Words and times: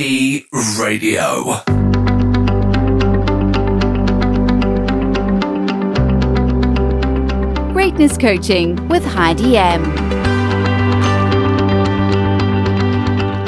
E 0.00 0.44
Radio. 0.78 1.56
Greatness 7.72 8.16
Coaching 8.16 8.76
with 8.88 9.04
Heidi 9.04 9.56
M. 9.56 9.82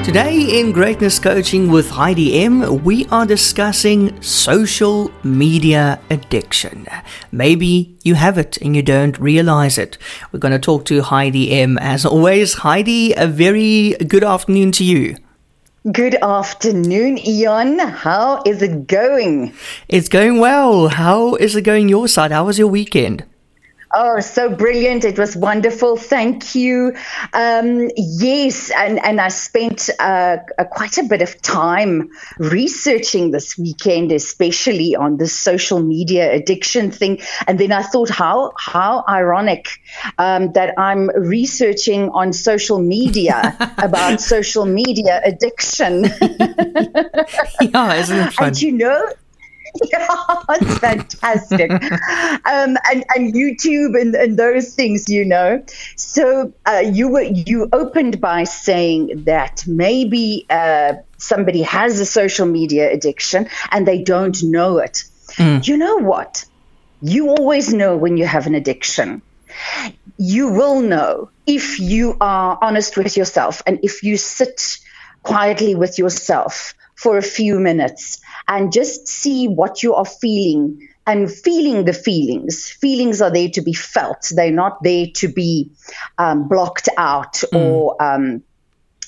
Today 0.02 0.58
in 0.58 0.72
Greatness 0.72 1.20
Coaching 1.20 1.70
with 1.70 1.88
Heidi 1.88 2.42
M, 2.42 2.82
we 2.82 3.06
are 3.12 3.24
discussing 3.24 4.20
social 4.20 5.12
media 5.22 6.00
addiction. 6.10 6.88
Maybe 7.30 7.96
you 8.02 8.16
have 8.16 8.38
it 8.38 8.56
and 8.56 8.74
you 8.74 8.82
don't 8.82 9.16
realize 9.20 9.78
it. 9.78 9.98
We're 10.32 10.40
going 10.40 10.50
to 10.50 10.58
talk 10.58 10.84
to 10.86 11.02
Heidi 11.02 11.52
M. 11.52 11.78
As 11.78 12.04
always, 12.04 12.54
Heidi, 12.54 13.12
a 13.12 13.28
very 13.28 13.90
good 14.08 14.24
afternoon 14.24 14.72
to 14.72 14.82
you. 14.82 15.14
Good 15.80 16.16
afternoon, 16.16 17.16
Ian. 17.26 17.78
How 17.78 18.42
is 18.44 18.60
it 18.60 18.86
going? 18.86 19.54
It's 19.88 20.10
going 20.10 20.38
well. 20.38 20.88
How 20.88 21.36
is 21.36 21.56
it 21.56 21.62
going 21.62 21.88
your 21.88 22.06
side? 22.06 22.32
How 22.32 22.44
was 22.44 22.58
your 22.58 22.68
weekend? 22.68 23.24
Oh, 23.92 24.20
so 24.20 24.48
brilliant. 24.48 25.04
It 25.04 25.18
was 25.18 25.36
wonderful. 25.36 25.96
Thank 25.96 26.54
you. 26.54 26.94
Um, 27.32 27.90
yes, 27.96 28.70
and, 28.70 29.04
and 29.04 29.20
I 29.20 29.28
spent 29.28 29.90
uh, 29.98 30.36
a, 30.58 30.64
quite 30.64 30.96
a 30.98 31.02
bit 31.02 31.22
of 31.22 31.42
time 31.42 32.10
researching 32.38 33.32
this 33.32 33.58
weekend, 33.58 34.12
especially 34.12 34.94
on 34.94 35.16
the 35.16 35.26
social 35.26 35.82
media 35.82 36.32
addiction 36.32 36.92
thing. 36.92 37.20
And 37.48 37.58
then 37.58 37.72
I 37.72 37.82
thought, 37.82 38.10
how, 38.10 38.52
how 38.56 39.02
ironic 39.08 39.80
um, 40.18 40.52
that 40.52 40.78
I'm 40.78 41.08
researching 41.16 42.10
on 42.10 42.32
social 42.32 42.78
media 42.78 43.56
about 43.78 44.20
social 44.20 44.66
media 44.66 45.20
addiction. 45.24 46.04
yeah, 47.60 47.94
isn't 47.94 48.18
it 48.18 48.32
fun? 48.34 48.46
And 48.50 48.62
you 48.62 48.72
know, 48.72 49.08
yeah, 49.92 50.06
it's 50.50 50.78
fantastic. 50.78 51.70
um, 51.70 52.76
and, 52.90 53.04
and 53.14 53.34
YouTube 53.34 54.00
and, 54.00 54.14
and 54.14 54.38
those 54.38 54.74
things, 54.74 55.08
you 55.08 55.24
know. 55.24 55.62
So 55.96 56.52
uh, 56.66 56.82
you 56.84 57.08
were 57.08 57.22
you 57.22 57.68
opened 57.72 58.20
by 58.20 58.44
saying 58.44 59.24
that 59.24 59.64
maybe 59.66 60.46
uh, 60.50 60.94
somebody 61.18 61.62
has 61.62 62.00
a 62.00 62.06
social 62.06 62.46
media 62.46 62.90
addiction 62.90 63.48
and 63.70 63.86
they 63.86 64.02
don't 64.02 64.42
know 64.42 64.78
it. 64.78 65.04
Mm. 65.36 65.66
You 65.66 65.76
know 65.76 65.96
what? 65.96 66.44
You 67.02 67.30
always 67.30 67.72
know 67.72 67.96
when 67.96 68.16
you 68.16 68.26
have 68.26 68.46
an 68.46 68.54
addiction. 68.54 69.22
You 70.16 70.48
will 70.48 70.80
know 70.80 71.30
if 71.46 71.80
you 71.80 72.16
are 72.20 72.58
honest 72.60 72.96
with 72.96 73.16
yourself 73.16 73.62
and 73.66 73.80
if 73.82 74.02
you 74.02 74.16
sit 74.16 74.78
quietly 75.22 75.74
with 75.74 75.98
yourself 75.98 76.74
for 76.94 77.16
a 77.16 77.22
few 77.22 77.58
minutes 77.58 78.20
and 78.46 78.72
just 78.72 79.08
see 79.08 79.48
what 79.48 79.82
you 79.82 79.94
are 79.94 80.04
feeling 80.04 80.88
and 81.06 81.32
feeling 81.32 81.84
the 81.84 81.92
feelings. 81.92 82.68
Feelings 82.68 83.22
are 83.22 83.30
there 83.30 83.48
to 83.50 83.62
be 83.62 83.72
felt, 83.72 84.30
they're 84.34 84.52
not 84.52 84.82
there 84.82 85.06
to 85.14 85.28
be 85.28 85.70
um, 86.18 86.48
blocked 86.48 86.88
out 86.96 87.34
mm. 87.34 87.58
or. 87.58 88.02
Um, 88.02 88.42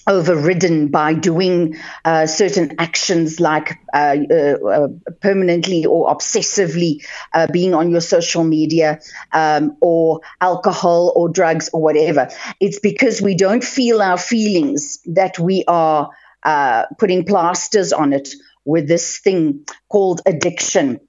overridden 0.06 0.89
by 0.89 1.14
doing 1.14 1.77
uh, 2.05 2.27
certain 2.27 2.75
actions 2.78 3.39
like 3.39 3.78
uh, 3.95 4.17
uh, 4.31 4.34
uh 4.34 4.89
permanently 5.20 5.84
or 5.84 6.09
obsessively 6.14 7.05
uh, 7.34 7.47
being 7.53 7.75
on 7.75 7.91
your 7.91 8.00
social 8.00 8.42
media 8.42 8.98
um, 9.33 9.77
or 9.81 10.20
alcohol 10.41 11.12
or 11.14 11.28
drugs 11.28 11.70
or 11.72 11.81
whatever. 11.81 12.28
It's 12.61 12.81
because 12.81 13.22
we 13.22 13.34
don't 13.36 13.64
feel 13.64 14.03
our 14.03 14.19
feelings 14.19 14.98
that 15.06 15.39
we 15.39 15.64
are 15.69 16.11
uh, 16.42 16.87
putting 16.98 17.25
plasters 17.25 17.92
on 17.92 18.12
it 18.12 18.31
with 18.64 18.89
this 18.89 19.19
thing 19.19 19.64
called 19.89 20.20
addiction. 20.27 21.00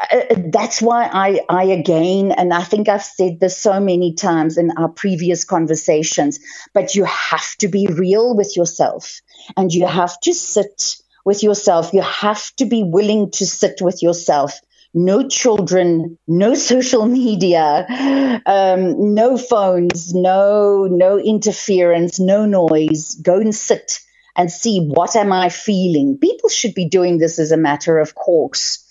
Uh, 0.00 0.36
that's 0.52 0.80
why 0.80 1.08
I, 1.12 1.40
I 1.48 1.64
again, 1.64 2.30
and 2.30 2.54
I 2.54 2.62
think 2.62 2.88
I've 2.88 3.02
said 3.04 3.40
this 3.40 3.58
so 3.58 3.80
many 3.80 4.14
times 4.14 4.56
in 4.56 4.70
our 4.76 4.88
previous 4.88 5.44
conversations, 5.44 6.38
but 6.72 6.94
you 6.94 7.04
have 7.04 7.56
to 7.58 7.68
be 7.68 7.88
real 7.88 8.36
with 8.36 8.56
yourself 8.56 9.20
and 9.56 9.72
you 9.72 9.86
have 9.86 10.18
to 10.20 10.32
sit 10.32 10.96
with 11.24 11.42
yourself. 11.42 11.92
You 11.92 12.02
have 12.02 12.54
to 12.56 12.64
be 12.64 12.84
willing 12.84 13.32
to 13.32 13.46
sit 13.46 13.82
with 13.82 14.02
yourself. 14.02 14.60
No 14.94 15.28
children, 15.28 16.16
no 16.28 16.54
social 16.72 17.04
media, 17.06 18.40
um, 18.46 19.14
no 19.14 19.36
phones, 19.36 20.14
no 20.14 20.86
no 20.90 21.18
interference, 21.18 22.20
no 22.20 22.46
noise. 22.46 23.16
Go 23.16 23.40
and 23.40 23.54
sit 23.54 24.00
and 24.36 24.50
see 24.50 24.78
what 24.80 25.16
am 25.16 25.32
I 25.32 25.48
feeling. 25.48 26.18
People 26.18 26.48
should 26.48 26.74
be 26.74 26.88
doing 26.88 27.18
this 27.18 27.40
as 27.40 27.50
a 27.50 27.56
matter 27.56 27.98
of 27.98 28.14
course. 28.14 28.84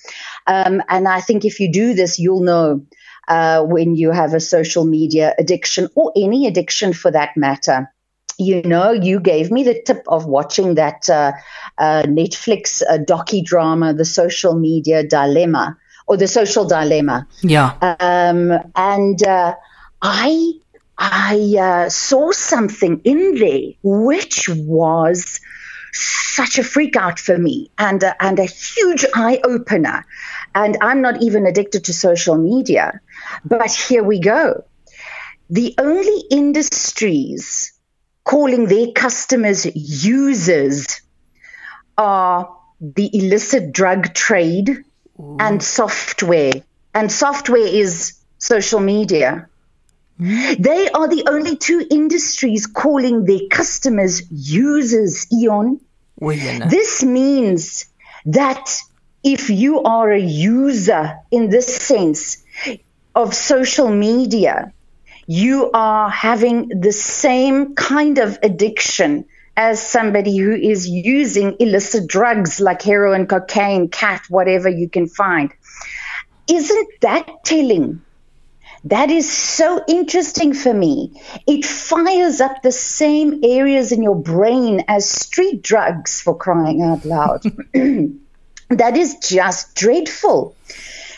Um, 0.48 0.82
and 0.90 1.08
I 1.08 1.22
think 1.22 1.46
if 1.46 1.60
you 1.60 1.72
do 1.72 1.94
this, 1.94 2.18
you'll 2.18 2.42
know 2.42 2.86
uh, 3.28 3.64
when 3.64 3.96
you 3.96 4.12
have 4.12 4.34
a 4.34 4.40
social 4.40 4.86
media 4.86 5.34
addiction 5.38 5.90
or 5.96 6.14
any 6.16 6.48
addiction 6.48 6.94
for 6.94 7.12
that 7.12 7.36
matter. 7.36 7.92
You 8.40 8.62
know, 8.62 8.92
you 8.92 9.20
gave 9.20 9.52
me 9.52 9.64
the 9.64 9.82
tip 9.82 10.04
of 10.08 10.26
watching 10.26 10.76
that 10.76 11.10
uh, 11.10 11.34
uh, 11.78 12.04
Netflix 12.04 12.84
uh, 12.88 13.00
docudrama, 13.00 13.98
The 13.98 14.06
Social 14.06 14.54
Media 14.54 15.04
Dilemma, 15.04 15.76
or 16.06 16.18
The 16.18 16.28
Social 16.28 16.66
Dilemma. 16.66 17.28
Yeah. 17.42 17.74
Um, 17.82 18.54
and 18.76 19.24
uh, 19.28 19.56
I 20.02 20.54
I 20.98 21.56
uh, 21.60 21.90
saw 21.90 22.32
something 22.32 23.02
in 23.04 23.36
there 23.36 23.74
which 23.84 24.50
was 24.50 25.40
such 25.94 26.60
a 26.60 26.64
freak 26.64 26.96
out 26.96 27.20
for 27.20 27.38
me 27.38 27.72
and 27.78 28.04
a, 28.04 28.24
and 28.24 28.40
a 28.40 28.46
huge 28.46 29.06
eye 29.14 29.40
opener. 29.44 30.06
And 30.54 30.78
I'm 30.82 31.02
not 31.02 31.22
even 31.22 31.46
addicted 31.46 31.86
to 31.86 31.94
social 31.94 32.38
media, 32.38 33.00
but 33.44 33.72
here 33.72 34.04
we 34.04 34.20
go. 34.20 34.64
The 35.50 35.76
only 35.78 36.24
industries 36.30 37.74
calling 38.24 38.66
their 38.66 38.92
customers 38.92 39.66
users 39.74 41.02
are 41.98 42.54
the 42.82 43.10
illicit 43.14 43.72
drug 43.72 44.14
trade 44.14 44.84
Ooh. 45.20 45.38
and 45.40 45.64
software. 45.64 46.52
And 46.94 47.12
software 47.12 47.68
is 47.68 48.20
social 48.38 48.80
media. 48.80 49.48
They 50.20 50.90
are 50.90 51.08
the 51.08 51.26
only 51.30 51.58
two 51.58 51.86
industries 51.90 52.66
calling 52.66 53.26
their 53.26 53.48
customers 53.52 54.24
users, 54.32 55.28
Eon. 55.32 55.80
This 56.70 57.04
means 57.04 57.86
that 58.26 58.82
if 59.24 59.50
you 59.50 59.84
are 59.84 60.12
a 60.12 60.20
user 60.20 61.20
in 61.32 61.50
this 61.50 61.76
sense 61.76 62.44
of 63.14 63.34
social 63.34 63.90
media, 63.90 64.74
you 65.28 65.70
are 65.74 66.10
having 66.10 66.70
the 66.70 66.92
same 66.92 67.76
kind 67.76 68.18
of 68.18 68.40
addiction 68.42 69.26
as 69.56 69.86
somebody 69.86 70.38
who 70.38 70.54
is 70.54 70.88
using 70.88 71.56
illicit 71.60 72.08
drugs 72.08 72.60
like 72.60 72.82
heroin, 72.82 73.28
cocaine, 73.28 73.90
cat, 73.90 74.22
whatever 74.30 74.70
you 74.70 74.88
can 74.88 75.08
find. 75.08 75.52
Isn't 76.48 76.88
that 77.02 77.44
telling? 77.44 78.02
That 78.84 79.10
is 79.10 79.32
so 79.32 79.84
interesting 79.88 80.54
for 80.54 80.74
me. 80.74 81.22
It 81.48 81.66
fires 81.66 82.42
up 82.42 82.62
the 82.62 82.72
same 82.72 83.44
areas 83.44 83.92
in 83.92 84.04
your 84.04 84.16
brain 84.16 84.84
as 84.88 85.10
street 85.10 85.62
drugs, 85.62 86.22
for 86.22 86.38
crying 86.38 86.82
out 86.82 87.04
loud. 87.06 87.44
that 88.70 88.98
is 88.98 89.18
just 89.18 89.76
dreadful. 89.76 90.56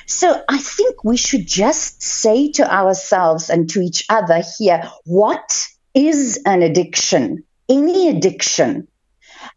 So 0.06 0.42
I 0.50 0.58
think 0.58 1.03
we 1.03 1.18
should 1.18 1.46
just 1.46 2.02
say 2.02 2.52
to 2.53 2.74
ourselves 2.74 3.50
and 3.50 3.69
to 3.72 3.81
each 3.81 4.06
other 4.09 4.42
here 4.58 4.90
what 5.06 5.68
is 5.94 6.42
an 6.46 6.64
addiction? 6.64 7.44
Any 7.68 8.09
addiction. 8.09 8.88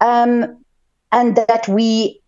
Um, 0.01 0.65
and 1.11 1.37
that 1.37 1.69
we 1.69 2.22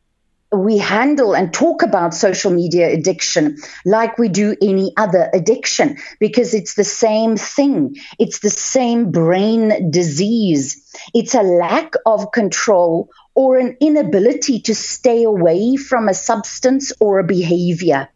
we 0.56 0.78
handle 0.78 1.34
and 1.34 1.52
talk 1.52 1.82
about 1.82 2.14
social 2.14 2.50
media 2.50 2.92
addiction 2.92 3.56
like 3.84 4.18
we 4.18 4.28
do 4.28 4.56
any 4.62 4.92
other 4.96 5.28
addiction 5.32 5.96
because 6.20 6.54
it's 6.54 6.74
the 6.74 6.84
same 6.84 7.36
thing. 7.36 7.96
It's 8.18 8.40
the 8.40 8.50
same 8.50 9.10
brain 9.10 9.90
disease. 9.90 10.80
It's 11.12 11.34
a 11.34 11.42
lack 11.42 11.94
of 12.06 12.32
control 12.32 13.10
or 13.34 13.58
an 13.58 13.76
inability 13.80 14.60
to 14.60 14.74
stay 14.74 15.24
away 15.24 15.76
from 15.76 16.08
a 16.08 16.14
substance 16.14 16.92
or 17.00 17.18
a 17.18 17.24
behavior 17.24 18.08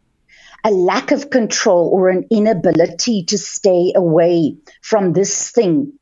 a 0.64 0.70
lack 0.70 1.12
of 1.12 1.31
control 1.31 1.90
or 1.93 2.08
an 2.08 2.26
inability 2.31 3.25
to 3.25 3.38
stay 3.38 3.93
away 3.94 4.56
from 4.82 5.12
this 5.12 5.50
thing. 5.50 5.93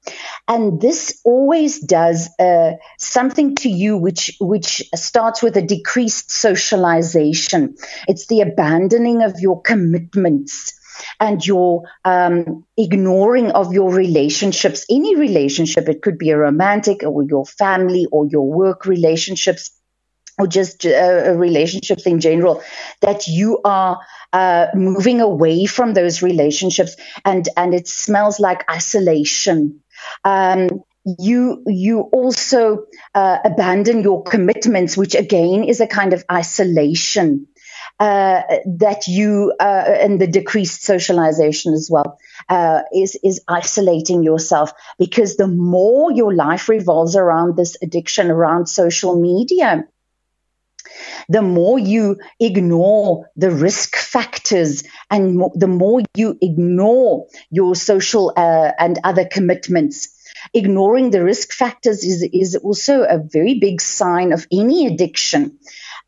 And 0.49 0.81
this 0.81 1.21
always 1.25 1.81
does 1.81 2.29
uh, 2.39 2.73
something 2.99 3.57
to 3.57 3.69
you 3.69 3.97
which, 3.97 4.37
which 4.41 4.83
starts 4.95 5.43
with 5.43 5.57
a 5.57 5.63
decreased 5.63 6.31
socialization. 6.31 7.77
It's 8.09 8.27
the 8.27 8.41
abandoning 8.41 9.23
of 9.23 9.41
your 9.41 9.61
commitments. 9.63 10.73
and 11.21 11.47
your 11.47 11.83
um, 12.05 12.65
ignoring 12.77 13.51
of 13.51 13.73
your 13.73 13.93
relationships, 13.93 14.87
any 14.91 15.17
relationship, 15.17 15.89
it 15.89 16.03
could 16.03 16.19
be 16.19 16.31
a 16.31 16.39
romantic 16.39 17.03
or 17.03 17.23
your 17.23 17.45
family 17.45 18.07
or 18.11 18.27
your 18.27 18.51
work 18.51 18.87
relationships 18.87 19.71
or 20.39 20.47
just 20.47 20.85
uh, 20.85 21.35
relationships 21.37 22.07
in 22.07 22.21
general, 22.21 22.63
that 23.01 23.27
you 23.27 23.61
are 23.65 24.01
uh, 24.33 24.67
moving 24.75 25.21
away 25.21 25.67
from 25.67 25.95
those 25.95 26.23
relationships, 26.23 26.97
and 27.25 27.49
and 27.57 27.75
it 27.75 27.89
smells 27.89 28.39
like 28.39 28.69
isolation. 28.71 29.81
Um, 30.25 30.69
you 31.19 31.63
you 31.67 32.01
also 32.01 32.85
uh, 33.15 33.39
abandon 33.45 34.03
your 34.03 34.25
commitments, 34.25 34.97
which 34.97 35.15
again 35.15 35.65
is 35.65 35.81
a 35.81 35.87
kind 35.87 36.13
of 36.13 36.25
isolation. 36.31 37.47
Uh, 37.99 38.43
that 38.67 39.07
you 39.07 39.55
uh, 39.59 39.85
and 39.87 40.21
the 40.21 40.27
decreased 40.27 40.83
socialization 40.83 41.73
as 41.73 41.89
well 41.91 42.19
uh, 42.51 42.83
is 42.93 43.19
is 43.25 43.41
isolating 43.49 44.23
yourself 44.23 44.73
because 44.99 45.37
the 45.37 45.47
more 45.47 46.13
your 46.13 46.35
life 46.35 46.69
revolves 46.69 47.17
around 47.17 47.57
this 47.57 47.77
addiction 47.83 48.31
around 48.31 48.67
social 48.67 49.19
media 49.19 49.85
the 51.29 51.43
more 51.43 51.79
you 51.79 52.17
ignore 52.41 53.29
the 53.37 53.51
risk 53.51 53.97
factors 53.97 54.85
and 55.11 55.37
mo- 55.37 55.53
the 55.55 55.69
more 55.69 56.03
you 56.15 56.39
ignore 56.41 57.27
your 57.51 57.75
social 57.75 58.33
uh, 58.37 58.73
and 58.79 58.99
other 59.05 59.25
commitments 59.25 60.17
ignoring 60.55 61.11
the 61.11 61.25
risk 61.25 61.53
factors 61.53 62.05
is, 62.05 62.23
is 62.33 62.57
also 62.57 63.03
a 63.03 63.19
very 63.19 63.59
big 63.59 63.81
sign 63.81 64.33
of 64.33 64.47
any 64.53 64.87
addiction. 64.87 65.59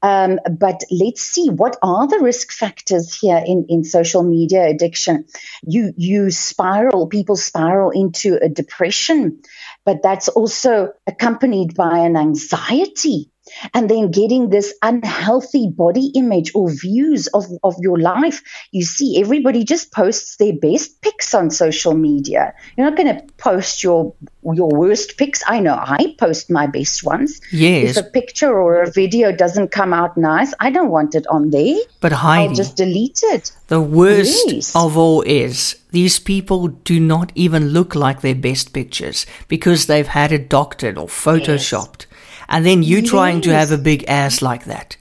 Um, 0.00 0.38
but 0.50 0.82
let's 0.92 1.22
see 1.22 1.48
what 1.48 1.76
are 1.82 2.06
the 2.06 2.20
risk 2.20 2.52
factors 2.52 3.18
here 3.18 3.42
in, 3.44 3.66
in 3.68 3.82
social 3.82 4.22
media 4.22 4.68
addiction. 4.68 5.24
You 5.64 5.92
you 5.96 6.30
spiral, 6.30 7.08
people 7.08 7.34
spiral 7.34 7.90
into 7.90 8.38
a 8.40 8.48
depression, 8.48 9.42
but 9.84 10.02
that's 10.02 10.28
also 10.28 10.92
accompanied 11.08 11.74
by 11.74 11.98
an 11.98 12.16
anxiety 12.16 13.32
and 13.74 13.88
then 13.88 14.10
getting 14.10 14.50
this 14.50 14.74
unhealthy 14.82 15.68
body 15.68 16.10
image 16.14 16.52
or 16.54 16.70
views 16.70 17.26
of, 17.28 17.46
of 17.62 17.74
your 17.80 17.98
life. 17.98 18.42
You 18.72 18.84
see, 18.84 19.20
everybody 19.20 19.64
just 19.64 19.92
posts 19.92 20.36
their 20.36 20.52
best 20.54 21.00
pics 21.02 21.34
on 21.34 21.50
social 21.50 21.94
media. 21.94 22.54
You're 22.76 22.88
not 22.88 22.96
going 22.96 23.16
to 23.16 23.22
post 23.38 23.82
your 23.82 24.14
your 24.54 24.68
worst 24.70 25.18
pics. 25.18 25.42
I 25.46 25.60
know 25.60 25.74
I 25.74 26.14
post 26.18 26.50
my 26.50 26.66
best 26.66 27.04
ones. 27.04 27.40
Yes. 27.52 27.96
If 27.96 28.06
a 28.06 28.10
picture 28.10 28.58
or 28.58 28.82
a 28.82 28.90
video 28.90 29.30
doesn't 29.32 29.68
come 29.68 29.92
out 29.92 30.16
nice, 30.16 30.54
I 30.58 30.70
don't 30.70 30.90
want 30.90 31.14
it 31.14 31.26
on 31.26 31.50
there. 31.50 31.76
But 32.00 32.12
Heidi, 32.12 32.48
I'll 32.48 32.54
just 32.54 32.76
delete 32.76 33.20
it. 33.24 33.52
The 33.68 33.80
worst 33.82 34.50
Yes. 34.50 34.74
of 34.74 34.96
all 34.96 35.22
is 35.22 35.76
these 35.90 36.18
people 36.18 36.68
do 36.68 36.98
not 37.00 37.32
even 37.34 37.68
look 37.70 37.94
like 37.94 38.20
their 38.20 38.34
best 38.34 38.72
pictures 38.72 39.26
because 39.48 39.86
they've 39.86 40.06
had 40.06 40.32
it 40.32 40.48
doctored 40.48 40.96
or 40.96 41.06
photoshopped. 41.06 42.06
And 42.48 42.64
then 42.64 42.82
you 42.82 43.02
trying 43.02 43.40
to 43.42 43.52
have 43.52 43.72
a 43.72 43.78
big 43.78 44.04
ass 44.08 44.40
like 44.42 44.64
that. 44.64 44.96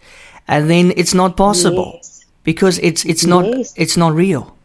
And 0.48 0.70
then 0.70 0.94
it's 0.96 1.14
not 1.14 1.38
possible 1.38 1.94
Yes. 1.96 2.26
because 2.44 2.80
it's 2.80 3.06
it's 3.06 3.26
not 3.26 3.46
Yes. 3.46 3.74
it's 3.76 3.98
not 3.98 4.14
real. 4.14 4.56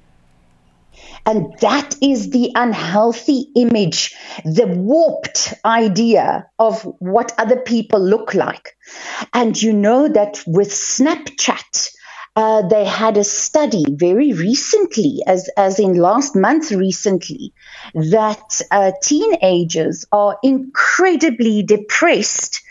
And 1.24 1.54
that 1.60 1.94
is 2.02 2.30
the 2.30 2.50
unhealthy 2.56 3.46
image, 3.54 4.12
the 4.44 4.66
warped 4.66 5.54
idea 5.64 6.46
of 6.58 6.82
what 6.98 7.32
other 7.38 7.60
people 7.60 8.00
look 8.00 8.34
like. 8.34 8.76
And 9.32 9.60
you 9.60 9.72
know 9.72 10.08
that 10.08 10.42
with 10.48 10.70
Snapchat, 10.70 11.90
uh, 12.34 12.66
they 12.66 12.84
had 12.84 13.16
a 13.16 13.24
study 13.24 13.84
very 13.90 14.32
recently, 14.32 15.20
as, 15.26 15.48
as 15.56 15.78
in 15.78 15.94
last 15.94 16.34
month 16.34 16.72
recently, 16.72 17.52
that 17.94 18.60
uh, 18.70 18.90
teenagers 19.02 20.06
are 20.10 20.38
incredibly 20.42 21.62
depressed 21.62 22.62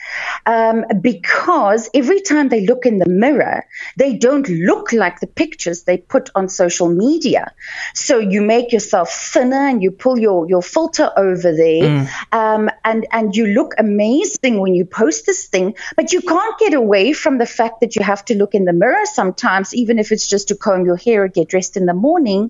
um, 0.45 0.85
because 1.01 1.89
every 1.93 2.21
time 2.21 2.49
they 2.49 2.65
look 2.65 2.85
in 2.85 2.97
the 2.97 3.09
mirror, 3.09 3.65
they 3.97 4.17
don't 4.17 4.47
look 4.49 4.91
like 4.91 5.19
the 5.19 5.27
pictures 5.27 5.83
they 5.83 5.97
put 5.97 6.29
on 6.35 6.49
social 6.49 6.89
media. 6.89 7.53
So 7.93 8.19
you 8.19 8.41
make 8.41 8.71
yourself 8.71 9.11
thinner 9.11 9.67
and 9.67 9.81
you 9.83 9.91
pull 9.91 10.19
your, 10.19 10.47
your 10.49 10.61
filter 10.61 11.11
over 11.15 11.55
there, 11.55 12.09
um, 12.31 12.69
and, 12.83 13.07
and 13.11 13.35
you 13.35 13.47
look 13.47 13.73
amazing 13.77 14.59
when 14.59 14.73
you 14.73 14.85
post 14.85 15.25
this 15.25 15.47
thing, 15.47 15.75
but 15.95 16.11
you 16.11 16.21
can't 16.21 16.57
get 16.59 16.73
away 16.73 17.13
from 17.13 17.37
the 17.37 17.45
fact 17.45 17.81
that 17.81 17.95
you 17.95 18.03
have 18.03 18.23
to 18.25 18.35
look 18.35 18.55
in 18.55 18.65
the 18.65 18.73
mirror 18.73 19.05
sometimes, 19.05 19.73
even 19.73 19.99
if 19.99 20.11
it's 20.11 20.27
just 20.27 20.47
to 20.49 20.55
comb 20.55 20.85
your 20.85 20.97
hair 20.97 21.23
or 21.23 21.27
get 21.27 21.47
dressed 21.47 21.77
in 21.77 21.85
the 21.85 21.93
morning, 21.93 22.49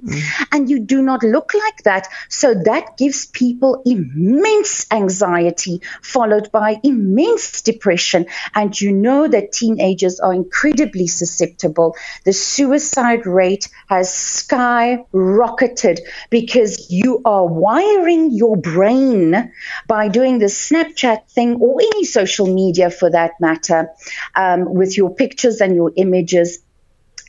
and 0.52 0.70
you 0.70 0.80
do 0.80 1.02
not 1.02 1.24
look 1.24 1.54
like 1.54 1.84
that. 1.84 2.08
So 2.30 2.54
that 2.54 2.98
gives 2.98 3.26
people 3.26 3.82
immense 3.86 4.86
anxiety, 4.92 5.82
followed 6.02 6.52
by 6.52 6.80
immense 6.84 7.51
depression. 7.60 8.28
And 8.56 8.80
you 8.80 8.94
know 8.94 9.28
that 9.28 9.52
teenagers 9.52 10.20
are 10.20 10.34
incredibly 10.34 11.08
susceptible. 11.08 11.96
The 12.24 12.34
suicide 12.34 13.26
rate 13.26 13.68
has 13.88 14.10
skyrocketed 14.10 16.00
because 16.30 16.90
you 16.90 17.22
are 17.26 17.46
wiring 17.46 18.32
your 18.32 18.56
brain 18.56 19.52
by 19.88 20.08
doing 20.08 20.40
the 20.40 20.46
Snapchat 20.46 21.28
thing 21.30 21.56
or 21.56 21.82
any 21.82 22.06
social 22.06 22.48
media 22.48 22.90
for 22.90 23.10
that 23.10 23.32
matter 23.40 23.90
um, 24.36 24.74
with 24.74 24.96
your 24.96 25.14
pictures 25.14 25.60
and 25.62 25.76
your 25.76 25.92
images 25.96 26.60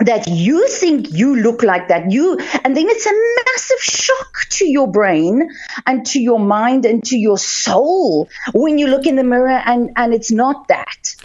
that 0.00 0.26
you 0.28 0.68
think 0.68 1.12
you 1.12 1.36
look 1.36 1.62
like 1.62 1.88
that. 1.88 2.10
You 2.10 2.38
and 2.64 2.76
then 2.76 2.88
it's 2.88 3.06
a 3.06 3.12
massive 3.46 3.82
shock 3.82 4.48
to 4.50 4.66
your 4.66 4.90
brain 4.90 5.50
and 5.86 6.04
to 6.06 6.20
your 6.20 6.40
mind 6.40 6.84
and 6.84 7.04
to 7.04 7.18
your 7.18 7.38
soul 7.38 8.28
when 8.52 8.78
you 8.78 8.88
look 8.88 9.06
in 9.06 9.16
the 9.16 9.24
mirror 9.24 9.60
and 9.64 9.90
and 9.96 10.14
it's 10.14 10.30
not 10.30 10.68
that 10.68 11.16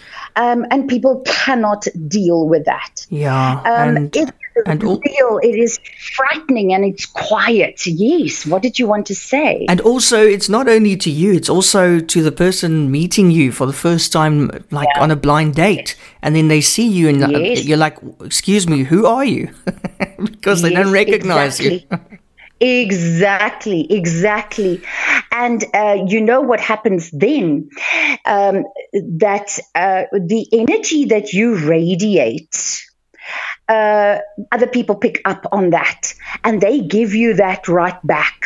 um, 0.43 0.65
and 0.71 0.87
people 0.87 1.13
cannot 1.25 1.81
deal 2.07 2.47
with 2.47 2.63
that 2.65 3.05
Yeah. 3.09 3.59
um, 3.71 3.97
and 3.97 4.15
it 4.15 4.15
is 4.23 4.31
and 4.65 4.83
al- 4.83 4.99
real 5.05 5.39
it 5.49 5.55
is 5.65 5.79
frightening 6.15 6.73
and 6.73 6.83
it's 6.89 7.05
quiet 7.05 7.85
yes 7.85 8.45
what 8.51 8.61
did 8.65 8.79
you 8.79 8.87
want 8.87 9.05
to 9.07 9.15
say 9.15 9.65
And 9.69 9.81
also, 9.81 10.17
it's 10.35 10.49
not 10.57 10.67
only 10.75 10.95
to 11.05 11.09
you, 11.21 11.29
it's 11.39 11.49
also 11.49 11.99
to 12.13 12.19
the 12.23 12.31
person 12.45 12.89
meeting 12.99 13.27
you 13.31 13.51
for 13.51 13.65
the 13.67 13.73
first 13.87 14.11
time, 14.11 14.49
like 14.71 14.87
on 15.03 15.11
a 15.11 15.15
blind 15.15 15.53
date. 15.55 15.95
And 16.23 16.35
then 16.35 16.47
they 16.47 16.61
see 16.61 16.87
you 16.97 17.09
and 17.09 17.23
uh, 17.23 17.27
Yes. 17.29 17.65
you're 17.67 17.77
like, 17.87 17.97
excuse 18.29 18.65
me, 18.67 18.83
who 18.91 19.05
are 19.05 19.25
you? 19.25 19.49
because 20.31 20.61
they 20.63 20.73
don't 20.73 20.93
Yes, 20.93 21.01
recognize 21.05 21.59
you. 21.59 21.81
exactly. 22.59 23.91
Exactly. 23.91 24.81
And 25.31 25.63
uh, 25.73 26.05
you 26.07 26.21
know 26.21 26.41
what 26.41 26.59
happens 26.59 27.11
then? 27.11 27.69
Um, 28.25 28.65
that 28.93 29.59
uh, 29.75 30.03
the 30.13 30.47
energy 30.51 31.05
that 31.05 31.33
you 31.33 31.55
radiate, 31.55 32.83
uh, 33.67 34.19
other 34.51 34.67
people 34.67 34.95
pick 34.95 35.21
up 35.25 35.45
on 35.51 35.71
that 35.71 36.13
and 36.43 36.61
they 36.61 36.81
give 36.81 37.13
you 37.13 37.35
that 37.35 37.67
right 37.67 37.99
back. 38.05 38.41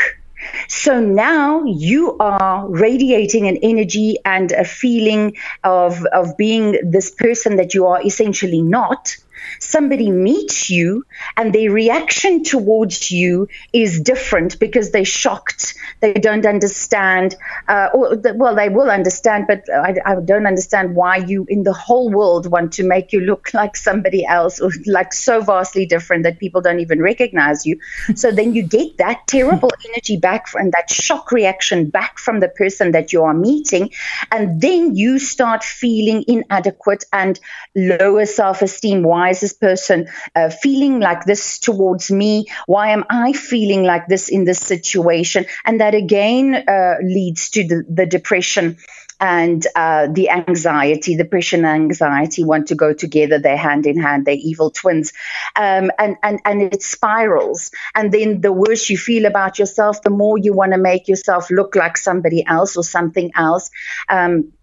So 0.68 1.00
now 1.00 1.64
you 1.64 2.18
are 2.18 2.68
radiating 2.68 3.48
an 3.48 3.58
energy 3.58 4.18
and 4.26 4.52
a 4.52 4.66
feeling 4.66 5.38
of, 5.64 6.04
of 6.06 6.36
being 6.38 6.90
this 6.90 7.12
person 7.12 7.58
that 7.58 7.74
you 7.74 7.86
are 7.88 8.02
essentially 8.06 8.62
not. 8.62 9.16
Somebody 9.60 10.10
meets 10.12 10.70
you 10.70 11.06
and 11.38 11.54
their 11.54 11.72
reaction 11.72 12.44
towards 12.44 13.12
you 13.12 13.48
is 13.74 14.02
different 14.02 14.60
because 14.60 14.92
they're 14.92 15.06
shocked. 15.06 15.76
They 16.00 16.14
don't 16.14 16.46
understand. 16.46 17.36
Uh, 17.68 17.90
or, 17.94 18.18
well, 18.36 18.56
they 18.56 18.70
will 18.70 18.90
understand, 18.90 19.46
but 19.48 19.64
I, 19.70 19.96
I 20.06 20.16
don't 20.16 20.48
understand 20.48 20.96
why 20.96 21.18
you 21.18 21.46
in 21.50 21.64
the 21.64 21.74
whole 21.74 22.12
world 22.12 22.50
want 22.50 22.74
to 22.74 22.84
make 22.84 23.12
you 23.12 23.22
look 23.22 23.54
like 23.54 23.76
somebody 23.76 24.26
else 24.26 24.60
or 24.60 24.72
like 24.86 25.14
so 25.14 25.42
vastly 25.42 25.86
different 25.86 26.24
that 26.24 26.40
people 26.40 26.62
don't 26.62 26.80
even 26.80 27.02
recognize 27.02 27.66
you. 27.66 27.80
So 28.16 28.32
then 28.32 28.54
you 28.54 28.64
get 28.64 28.98
that 28.98 29.28
terrible 29.28 29.72
energy 29.90 30.18
back 30.18 30.48
and 30.56 30.72
that 30.74 30.90
shock 30.90 31.32
reaction 31.32 31.90
back 31.90 32.18
from 32.18 32.40
the 32.40 32.50
person 32.50 32.92
that 32.92 33.14
you 33.14 33.24
are 33.24 33.34
meeting. 33.34 33.92
And 34.32 34.62
then 34.62 34.96
you 34.96 35.20
start 35.20 35.64
feeling 35.64 36.24
inadequate 36.28 37.06
and 37.12 37.40
lower 37.76 38.26
self 38.26 38.62
esteem. 38.62 39.04
Why 39.04 39.30
is 39.30 39.41
this 39.42 39.54
person 39.54 40.08
uh, 40.36 40.50
feeling 40.50 41.02
like 41.02 41.26
this 41.26 41.60
towards 41.60 42.10
me? 42.10 42.46
Why 42.66 42.90
am 42.92 43.04
I 43.10 43.34
feeling 43.34 43.84
like 43.84 44.08
this 44.08 44.30
in 44.30 44.46
this 44.46 44.60
situation? 44.60 45.46
And 45.66 45.82
that 45.82 45.94
again 45.96 46.56
uh, 46.56 46.96
leads 47.04 47.50
to 47.52 47.68
the, 47.68 47.86
the 47.90 48.06
depression 48.06 48.78
and 49.22 49.66
uh, 49.76 50.08
the 50.12 50.32
anxiety, 50.32 51.16
depression 51.16 51.64
and 51.64 51.84
anxiety 51.84 52.44
want 52.44 52.70
to 52.70 52.76
go 52.76 52.92
together. 52.92 53.38
They're 53.38 53.56
hand 53.56 53.86
in 53.86 54.02
hand. 54.02 54.26
They're 54.26 54.34
evil 54.34 54.72
twins, 54.72 55.14
um, 55.56 55.92
and 56.00 56.18
and 56.24 56.42
and 56.44 56.62
it 56.64 56.82
spirals. 56.82 57.70
And 57.94 58.12
then 58.12 58.42
the 58.42 58.52
worse 58.52 58.90
you 58.90 58.98
feel 58.98 59.28
about 59.28 59.60
yourself, 59.60 60.02
the 60.02 60.10
more 60.10 60.40
you 60.40 60.54
want 60.54 60.72
to 60.74 60.80
make 60.80 61.08
yourself 61.08 61.52
look 61.52 61.76
like 61.76 61.98
somebody 61.98 62.44
else 62.46 62.76
or 62.76 62.84
something 62.84 63.32
else. 63.36 63.70
Um, 64.10 64.54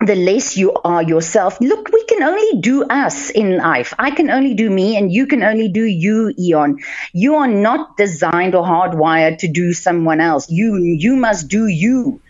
the 0.00 0.14
less 0.14 0.56
you 0.56 0.72
are 0.72 1.02
yourself. 1.02 1.60
Look, 1.60 1.90
we 1.92 2.04
can 2.04 2.22
only 2.22 2.60
do 2.60 2.84
us 2.84 3.30
in 3.30 3.56
life. 3.56 3.94
I 3.98 4.12
can 4.12 4.30
only 4.30 4.54
do 4.54 4.70
me, 4.70 4.96
and 4.96 5.12
you 5.12 5.26
can 5.26 5.42
only 5.42 5.68
do 5.68 5.84
you, 5.84 6.32
Eon. 6.38 6.78
You 7.12 7.36
are 7.36 7.48
not 7.48 7.96
designed 7.96 8.54
or 8.54 8.64
hardwired 8.64 9.38
to 9.38 9.48
do 9.48 9.72
someone 9.72 10.20
else. 10.20 10.48
You 10.50 10.76
you 10.76 11.16
must 11.16 11.48
do 11.48 11.66
you. 11.66 12.20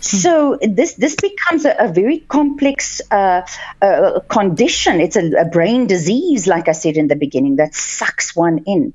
So 0.00 0.58
this 0.60 0.94
this 0.94 1.16
becomes 1.16 1.64
a, 1.64 1.74
a 1.78 1.88
very 1.88 2.18
complex 2.18 3.00
uh, 3.10 3.46
uh, 3.80 4.20
condition. 4.28 5.00
It's 5.00 5.16
a, 5.16 5.30
a, 5.40 5.44
brain 5.44 5.86
disease, 5.86 6.46
like 6.46 6.68
I 6.68 6.72
said 6.72 6.96
in 6.96 7.08
the 7.08 7.16
beginning, 7.16 7.56
that 7.56 7.74
sucks 7.74 8.34
one 8.34 8.64
in. 8.66 8.92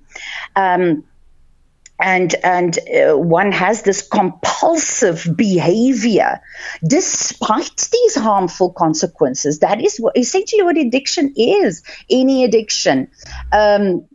Um, 0.55 1.03
and 1.99 2.35
and 2.43 2.79
uh, 2.79 3.17
one 3.17 3.51
has 3.51 3.83
this 3.83 4.01
compulsive 4.07 5.27
behavior. 5.35 6.39
Despite 6.87 7.89
these 7.91 8.15
harmful 8.15 8.71
consequences 8.71 9.59
that 9.59 9.81
is 9.81 9.97
what, 9.97 10.17
essentially 10.17 10.63
what 10.63 10.77
addiction 10.77 11.33
is 11.35 11.83
any 12.09 12.43
addiction. 12.43 13.09
Um, 13.51 14.05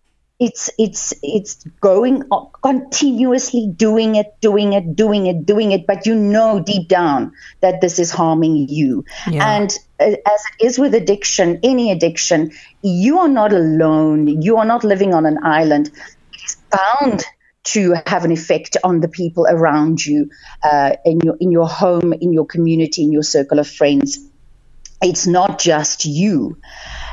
it's 0.40 0.68
it's 0.78 1.14
it's 1.22 1.62
going 1.80 2.24
on, 2.30 2.50
continuously 2.60 3.72
doing 3.76 4.16
it 4.16 4.26
doing 4.40 4.72
it 4.72 4.96
doing 4.96 5.26
it 5.26 5.46
doing 5.46 5.70
it 5.70 5.86
but 5.86 6.06
you 6.06 6.14
know 6.14 6.60
deep 6.60 6.88
down 6.88 7.32
that 7.60 7.80
this 7.80 7.98
is 7.98 8.10
harming 8.10 8.68
you. 8.68 9.04
Yeah. 9.30 9.56
and 9.56 9.70
uh, 10.00 10.04
as 10.04 10.42
it 10.58 10.66
is 10.66 10.78
with 10.78 10.94
addiction 10.94 11.60
any 11.62 11.92
addiction 11.92 12.50
you 12.82 13.18
are 13.18 13.28
not 13.28 13.52
alone. 13.52 14.42
You 14.42 14.58
are 14.58 14.64
not 14.64 14.84
living 14.84 15.14
on 15.14 15.24
an 15.24 15.38
island. 15.42 15.90
It 16.32 16.40
is 16.44 16.56
bound 16.70 17.24
to 17.64 17.94
have 18.06 18.24
an 18.24 18.32
effect 18.32 18.76
on 18.84 19.00
the 19.00 19.08
people 19.08 19.46
around 19.48 20.04
you 20.04 20.30
uh, 20.62 20.92
in 21.04 21.20
your 21.20 21.36
in 21.40 21.50
your 21.50 21.68
home 21.68 22.12
in 22.12 22.32
your 22.32 22.46
community 22.46 23.02
in 23.02 23.12
your 23.12 23.22
circle 23.22 23.58
of 23.58 23.68
friends 23.68 24.18
it's 25.02 25.26
not 25.26 25.58
just 25.58 26.04
you 26.04 26.56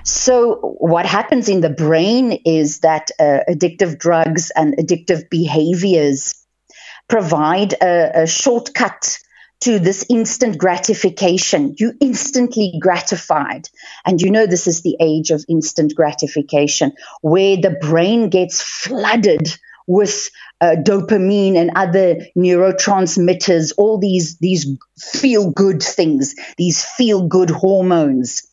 so, 0.04 0.56
what 0.80 1.06
happens 1.06 1.48
in 1.48 1.62
the 1.62 1.70
brain 1.70 2.32
is 2.46 2.80
that 2.80 3.12
uh, 3.20 3.40
addictive 3.48 4.00
drugs 4.00 4.52
and 4.56 4.76
addictive 4.78 5.30
behaviors 5.30 6.34
provide 7.08 7.74
a, 7.74 8.24
a 8.24 8.28
shortcut 8.28 9.20
to 9.62 9.78
this 9.78 10.06
instant 10.10 10.58
gratification. 10.58 11.76
You 11.78 11.94
instantly 12.02 12.74
gratified. 12.82 13.70
And 14.06 14.20
you 14.20 14.32
know, 14.32 14.48
this 14.48 14.66
is 14.66 14.82
the 14.82 14.98
age 15.00 15.30
of 15.30 15.46
instant 15.48 15.94
gratification 15.96 16.94
where 17.22 17.58
the 17.58 17.78
brain 17.80 18.30
gets 18.30 18.60
flooded 18.60 19.56
with 19.88 20.30
uh, 20.60 20.76
dopamine 20.78 21.56
and 21.56 21.72
other 21.76 22.18
neurotransmitters, 22.38 23.74
all 23.78 24.00
these, 24.00 24.38
these 24.38 24.68
feel 25.00 25.52
good 25.52 25.82
things, 25.82 26.36
these 26.58 26.84
feel 26.84 27.28
good 27.28 27.50
hormones. 27.50 28.48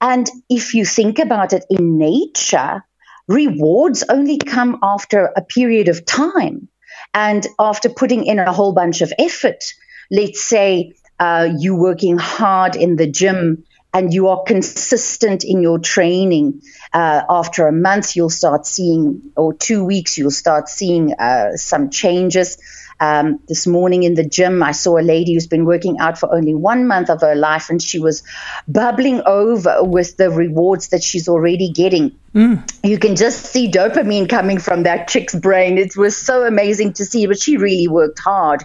And 0.00 0.28
if 0.48 0.74
you 0.74 0.84
think 0.84 1.18
about 1.18 1.52
it 1.52 1.64
in 1.70 1.98
nature, 1.98 2.84
rewards 3.26 4.04
only 4.08 4.38
come 4.38 4.78
after 4.82 5.26
a 5.36 5.42
period 5.42 5.88
of 5.88 6.04
time 6.04 6.68
and 7.14 7.46
after 7.58 7.88
putting 7.88 8.24
in 8.24 8.38
a 8.38 8.52
whole 8.52 8.72
bunch 8.72 9.00
of 9.00 9.12
effort. 9.18 9.64
Let's 10.10 10.42
say 10.42 10.94
uh, 11.18 11.48
you 11.58 11.76
working 11.76 12.18
hard 12.18 12.76
in 12.76 12.96
the 12.96 13.10
gym 13.10 13.64
and 13.92 14.12
you 14.12 14.28
are 14.28 14.42
consistent 14.42 15.44
in 15.44 15.62
your 15.62 15.78
training. 15.78 16.62
Uh, 16.92 17.22
after 17.28 17.66
a 17.66 17.72
month, 17.72 18.16
you'll 18.16 18.30
start 18.30 18.66
seeing, 18.66 19.32
or 19.36 19.54
two 19.54 19.84
weeks, 19.84 20.18
you'll 20.18 20.30
start 20.30 20.68
seeing 20.68 21.14
uh, 21.14 21.56
some 21.56 21.90
changes. 21.90 22.58
Um, 23.00 23.40
this 23.48 23.66
morning 23.66 24.02
in 24.02 24.14
the 24.14 24.24
gym, 24.24 24.62
I 24.62 24.72
saw 24.72 24.98
a 24.98 25.02
lady 25.02 25.34
who's 25.34 25.46
been 25.46 25.64
working 25.64 25.98
out 26.00 26.18
for 26.18 26.34
only 26.34 26.54
one 26.54 26.86
month 26.86 27.10
of 27.10 27.20
her 27.20 27.34
life, 27.34 27.70
and 27.70 27.80
she 27.80 27.98
was 27.98 28.22
bubbling 28.66 29.22
over 29.24 29.84
with 29.84 30.16
the 30.16 30.30
rewards 30.30 30.88
that 30.88 31.02
she's 31.02 31.28
already 31.28 31.70
getting. 31.70 32.18
Mm. 32.34 32.70
You 32.82 32.98
can 32.98 33.16
just 33.16 33.46
see 33.46 33.70
dopamine 33.70 34.28
coming 34.28 34.58
from 34.58 34.82
that 34.82 35.08
chick's 35.08 35.34
brain. 35.34 35.78
It 35.78 35.96
was 35.96 36.16
so 36.16 36.44
amazing 36.44 36.92
to 36.94 37.04
see, 37.04 37.26
but 37.26 37.40
she 37.40 37.56
really 37.56 37.88
worked 37.88 38.18
hard. 38.18 38.64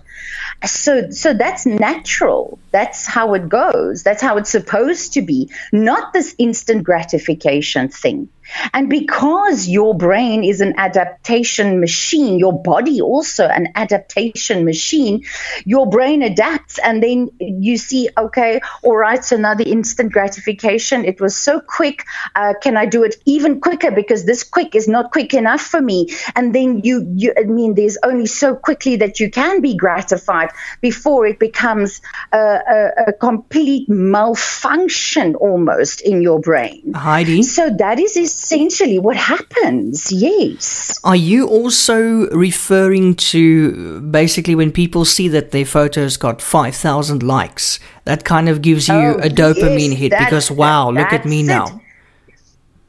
So, 0.65 1.09
so 1.11 1.33
that's 1.33 1.65
natural. 1.65 2.59
That's 2.71 3.05
how 3.05 3.33
it 3.35 3.47
goes. 3.47 4.03
That's 4.03 4.21
how 4.21 4.37
it's 4.37 4.49
supposed 4.49 5.13
to 5.13 5.21
be. 5.21 5.49
Not 5.71 6.11
this 6.13 6.35
instant 6.37 6.83
gratification 6.83 7.89
thing. 7.89 8.29
And 8.73 8.89
because 8.89 9.67
your 9.67 9.95
brain 9.95 10.43
is 10.43 10.61
an 10.61 10.73
adaptation 10.77 11.79
machine, 11.79 12.39
your 12.39 12.61
body 12.61 13.01
also 13.01 13.45
an 13.47 13.69
adaptation 13.75 14.65
machine, 14.65 15.23
your 15.65 15.89
brain 15.89 16.21
adapts 16.21 16.79
and 16.79 17.01
then 17.01 17.29
you 17.39 17.77
see, 17.77 18.09
okay, 18.17 18.61
all 18.83 18.95
right, 18.95 19.23
so 19.23 19.37
now 19.37 19.53
the 19.53 19.71
instant 19.71 20.11
gratification, 20.11 21.05
it 21.05 21.19
was 21.19 21.35
so 21.35 21.59
quick. 21.59 22.05
Uh, 22.35 22.53
can 22.61 22.77
I 22.77 22.85
do 22.85 23.03
it 23.03 23.15
even 23.25 23.61
quicker? 23.61 23.91
Because 23.91 24.25
this 24.25 24.43
quick 24.43 24.75
is 24.75 24.87
not 24.87 25.11
quick 25.11 25.33
enough 25.33 25.61
for 25.61 25.81
me. 25.81 26.09
And 26.35 26.53
then 26.53 26.81
you, 26.83 27.11
you, 27.15 27.33
I 27.37 27.43
mean, 27.43 27.75
there's 27.75 27.97
only 28.03 28.25
so 28.25 28.55
quickly 28.55 28.97
that 28.97 29.19
you 29.19 29.29
can 29.29 29.61
be 29.61 29.75
gratified 29.75 30.49
before 30.81 31.25
it 31.25 31.39
becomes 31.39 32.01
a, 32.31 32.37
a, 32.37 32.91
a 33.07 33.13
complete 33.13 33.89
malfunction 33.89 35.35
almost 35.35 36.01
in 36.01 36.21
your 36.21 36.39
brain. 36.39 36.93
Heidi. 36.93 37.43
So 37.43 37.69
that 37.69 37.99
is 37.99 38.15
essentially 38.43 38.99
what 38.99 39.15
happens. 39.15 40.11
Yes. 40.11 40.99
Are 41.03 41.15
you 41.15 41.47
also 41.47 42.27
referring 42.29 43.15
to 43.31 44.01
basically 44.01 44.55
when 44.55 44.71
people 44.71 45.05
see 45.05 45.29
that 45.29 45.51
their 45.51 45.65
photos 45.65 46.17
got 46.17 46.41
5,000 46.41 47.23
likes? 47.23 47.79
That 48.03 48.25
kind 48.25 48.49
of 48.49 48.61
gives 48.61 48.89
you 48.89 48.95
oh, 48.95 49.19
a 49.19 49.29
dopamine 49.29 49.91
yes, 49.91 49.99
hit 49.99 50.11
because, 50.11 50.51
wow, 50.51 50.91
look 50.91 51.13
at 51.13 51.25
me 51.25 51.41
it. 51.41 51.45
now. 51.45 51.79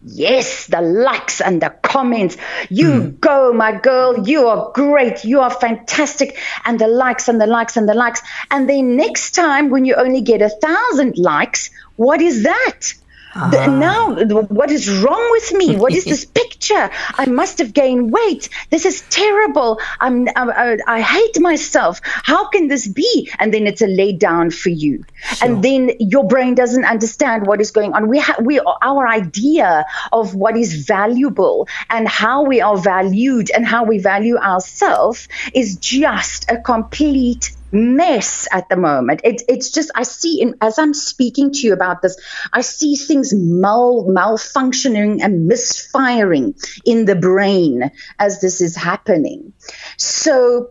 Yes, 0.06 0.66
the 0.66 0.82
likes 0.82 1.40
and 1.40 1.62
the 1.62 1.70
comments. 1.82 2.36
You 2.68 2.88
mm. 2.88 3.20
go, 3.20 3.54
my 3.54 3.72
girl. 3.78 4.28
You 4.28 4.48
are 4.48 4.70
great. 4.74 5.24
You 5.24 5.40
are 5.40 5.50
fantastic. 5.50 6.36
And 6.66 6.78
the 6.78 6.88
likes 6.88 7.28
and 7.28 7.40
the 7.40 7.46
likes 7.46 7.78
and 7.78 7.88
the 7.88 7.94
likes. 7.94 8.20
And 8.50 8.68
then 8.68 8.96
next 8.96 9.30
time, 9.30 9.70
when 9.70 9.86
you 9.86 9.94
only 9.94 10.20
get 10.20 10.42
a 10.42 10.50
thousand 10.50 11.16
likes, 11.16 11.70
what 11.96 12.20
is 12.20 12.42
that? 12.42 12.92
Uh-huh. 13.34 13.66
Now, 13.66 14.14
what 14.14 14.70
is 14.70 14.88
wrong 14.88 15.28
with 15.32 15.52
me? 15.54 15.76
What 15.76 15.92
is 15.92 16.04
this 16.04 16.24
picture? 16.40 16.90
I 17.14 17.26
must 17.26 17.58
have 17.58 17.72
gained 17.72 18.12
weight. 18.12 18.48
This 18.70 18.86
is 18.86 19.02
terrible. 19.10 19.80
I'm, 20.00 20.28
I, 20.36 20.78
I 20.86 21.00
hate 21.00 21.40
myself. 21.40 22.00
How 22.04 22.48
can 22.48 22.68
this 22.68 22.86
be? 22.86 23.30
And 23.38 23.52
then 23.52 23.66
it's 23.66 23.82
a 23.82 23.86
lay 23.86 24.12
down 24.12 24.50
for 24.50 24.68
you. 24.68 25.04
Sure. 25.22 25.48
And 25.48 25.64
then 25.64 25.90
your 25.98 26.26
brain 26.26 26.54
doesn't 26.54 26.84
understand 26.84 27.46
what 27.46 27.60
is 27.60 27.70
going 27.70 27.92
on. 27.92 28.08
We 28.08 28.18
have, 28.18 28.44
we, 28.44 28.60
our 28.60 29.08
idea 29.08 29.84
of 30.12 30.34
what 30.34 30.56
is 30.56 30.86
valuable 30.86 31.68
and 31.90 32.08
how 32.08 32.44
we 32.44 32.60
are 32.60 32.76
valued 32.76 33.50
and 33.50 33.66
how 33.66 33.84
we 33.84 33.98
value 33.98 34.36
ourselves 34.36 35.28
is 35.52 35.76
just 35.76 36.50
a 36.50 36.58
complete 36.58 37.50
mess 37.74 38.48
at 38.52 38.68
the 38.68 38.76
moment. 38.76 39.20
It, 39.24 39.42
it's 39.48 39.70
just, 39.70 39.90
I 39.94 40.04
see, 40.04 40.40
in, 40.40 40.54
as 40.60 40.78
I'm 40.78 40.94
speaking 40.94 41.52
to 41.52 41.58
you 41.58 41.72
about 41.72 42.02
this, 42.02 42.16
I 42.52 42.60
see 42.60 42.96
things 42.96 43.34
mal, 43.34 44.04
malfunctioning 44.04 45.22
and 45.22 45.46
misfiring 45.46 46.54
in 46.84 47.04
the 47.04 47.16
brain 47.16 47.90
as 48.18 48.40
this 48.40 48.60
is 48.60 48.76
happening. 48.76 49.52
So, 49.98 50.70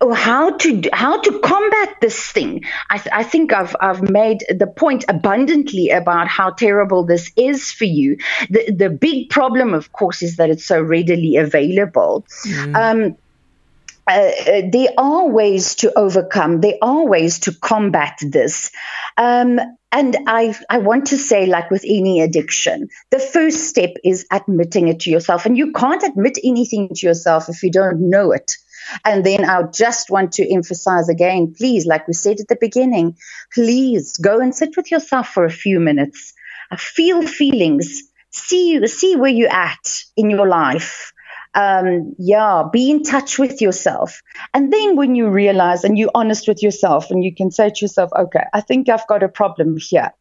uh, 0.00 0.14
how 0.14 0.56
to 0.56 0.82
how 0.94 1.20
to 1.20 1.40
combat 1.40 1.96
this 2.00 2.32
thing 2.32 2.64
I, 2.88 2.96
th- 2.96 3.12
I, 3.12 3.22
think 3.22 3.52
I've 3.52 3.76
I've 3.78 4.00
made 4.00 4.42
the 4.48 4.66
point 4.66 5.04
abundantly 5.08 5.90
about 5.90 6.26
how 6.26 6.50
terrible 6.50 7.04
this 7.04 7.30
is 7.36 7.70
for 7.70 7.84
you 7.84 8.16
the 8.48 8.72
the 8.72 8.88
big 8.88 9.28
problem 9.28 9.74
of 9.74 9.92
course 9.92 10.22
is 10.22 10.36
that 10.36 10.48
it's 10.48 10.64
so 10.64 10.80
readily 10.80 11.36
available 11.36 12.24
mm. 12.46 12.74
um, 12.74 13.16
uh, 14.06 14.12
uh, 14.12 14.62
there 14.70 14.90
are 14.98 15.28
ways 15.28 15.76
to 15.76 15.98
overcome, 15.98 16.60
there 16.60 16.78
are 16.82 17.06
ways 17.06 17.40
to 17.40 17.54
combat 17.54 18.18
this. 18.20 18.70
Um, 19.16 19.58
and 19.92 20.16
I, 20.26 20.54
I 20.68 20.78
want 20.78 21.06
to 21.06 21.18
say, 21.18 21.46
like 21.46 21.70
with 21.70 21.84
any 21.84 22.20
addiction, 22.20 22.88
the 23.10 23.18
first 23.18 23.68
step 23.68 23.92
is 24.04 24.26
admitting 24.30 24.88
it 24.88 25.00
to 25.00 25.10
yourself. 25.10 25.46
And 25.46 25.56
you 25.56 25.72
can't 25.72 26.02
admit 26.02 26.38
anything 26.44 26.90
to 26.94 27.06
yourself 27.06 27.48
if 27.48 27.62
you 27.62 27.70
don't 27.70 28.10
know 28.10 28.32
it. 28.32 28.56
And 29.04 29.24
then 29.24 29.44
I 29.44 29.62
just 29.62 30.10
want 30.10 30.32
to 30.32 30.52
emphasize 30.52 31.08
again, 31.08 31.54
please, 31.56 31.86
like 31.86 32.06
we 32.06 32.12
said 32.12 32.40
at 32.40 32.48
the 32.48 32.58
beginning, 32.60 33.16
please 33.54 34.18
go 34.18 34.40
and 34.40 34.54
sit 34.54 34.76
with 34.76 34.90
yourself 34.90 35.28
for 35.28 35.44
a 35.44 35.50
few 35.50 35.80
minutes, 35.80 36.34
uh, 36.70 36.76
feel 36.76 37.26
feelings, 37.26 38.02
see 38.30 38.86
see 38.86 39.16
where 39.16 39.30
you're 39.30 39.50
at 39.50 40.02
in 40.16 40.28
your 40.28 40.46
life 40.46 41.13
um, 41.54 42.14
yeah, 42.18 42.64
be 42.72 42.90
in 42.90 43.02
touch 43.02 43.38
with 43.38 43.60
yourself. 43.60 44.22
And 44.52 44.72
then 44.72 44.96
when 44.96 45.14
you 45.14 45.28
realize 45.28 45.84
and 45.84 45.96
you're 45.96 46.10
honest 46.14 46.48
with 46.48 46.62
yourself 46.62 47.10
and 47.10 47.22
you 47.22 47.34
can 47.34 47.50
say 47.50 47.70
to 47.70 47.84
yourself, 47.84 48.10
okay, 48.16 48.44
I 48.52 48.60
think 48.60 48.88
I've 48.88 49.06
got 49.06 49.22
a 49.22 49.28
problem 49.28 49.76
here. 49.76 50.12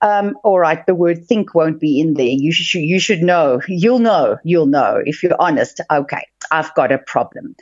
Um, 0.00 0.36
all 0.44 0.58
right, 0.58 0.84
the 0.86 0.94
word 0.94 1.26
think 1.26 1.54
won't 1.54 1.80
be 1.80 2.00
in 2.00 2.14
there. 2.14 2.26
You 2.26 2.52
should, 2.52 2.80
you 2.80 3.00
should 3.00 3.22
know. 3.22 3.60
You'll 3.66 3.98
know. 3.98 4.38
You'll 4.44 4.66
know 4.66 5.02
if 5.04 5.22
you're 5.22 5.40
honest. 5.40 5.80
Okay, 5.90 6.26
I've 6.50 6.74
got 6.74 6.92
a 6.92 6.98
problem. 6.98 7.56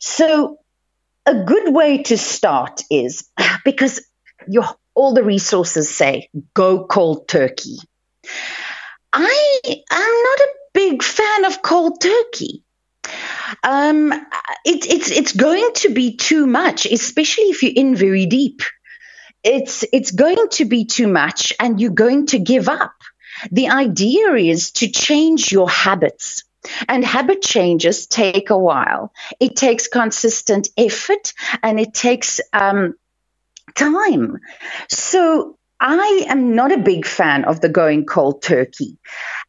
So 0.00 0.58
a 1.26 1.44
good 1.44 1.74
way 1.74 2.02
to 2.04 2.16
start 2.16 2.82
is 2.90 3.28
because 3.64 4.04
your 4.48 4.64
all 4.94 5.14
the 5.14 5.22
resources 5.22 5.88
say 5.88 6.28
go 6.52 6.84
cold 6.84 7.28
turkey 7.28 7.76
I 9.12 9.60
am 9.64 10.22
not 10.24 10.40
a 10.40 10.48
big 10.72 11.02
fan 11.02 11.44
of 11.44 11.62
cold 11.62 12.00
turkey. 12.00 12.64
Um, 13.62 14.12
it, 14.64 14.86
it's 14.86 15.10
it's 15.10 15.32
going 15.32 15.70
to 15.76 15.90
be 15.90 16.16
too 16.16 16.46
much, 16.46 16.86
especially 16.86 17.44
if 17.44 17.62
you're 17.62 17.72
in 17.74 17.94
very 17.94 18.26
deep. 18.26 18.62
It's 19.42 19.84
it's 19.92 20.12
going 20.12 20.48
to 20.52 20.64
be 20.64 20.84
too 20.84 21.08
much, 21.08 21.52
and 21.58 21.80
you're 21.80 21.90
going 21.90 22.26
to 22.26 22.38
give 22.38 22.68
up. 22.68 22.94
The 23.50 23.70
idea 23.70 24.34
is 24.34 24.70
to 24.72 24.88
change 24.90 25.52
your 25.52 25.68
habits. 25.68 26.44
And 26.88 27.04
habit 27.04 27.42
changes 27.42 28.06
take 28.06 28.50
a 28.50 28.56
while. 28.56 29.12
It 29.40 29.56
takes 29.56 29.88
consistent 29.88 30.68
effort 30.78 31.34
and 31.60 31.80
it 31.80 31.92
takes 31.92 32.40
um, 32.52 32.94
time. 33.74 34.38
So 34.88 35.58
I 35.80 36.26
am 36.28 36.54
not 36.54 36.70
a 36.70 36.78
big 36.78 37.04
fan 37.04 37.44
of 37.44 37.60
the 37.60 37.68
going 37.68 38.06
cold 38.06 38.42
turkey. 38.42 38.98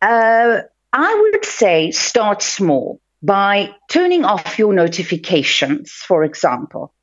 Uh, 0.02 0.62
I 0.94 1.14
would 1.22 1.44
say 1.44 1.90
start 1.92 2.44
small 2.44 3.02
by 3.24 3.72
turning 3.90 4.26
off 4.26 4.60
your 4.60 4.74
notifications, 4.74 5.92
for 5.92 6.24
example. 6.24 6.94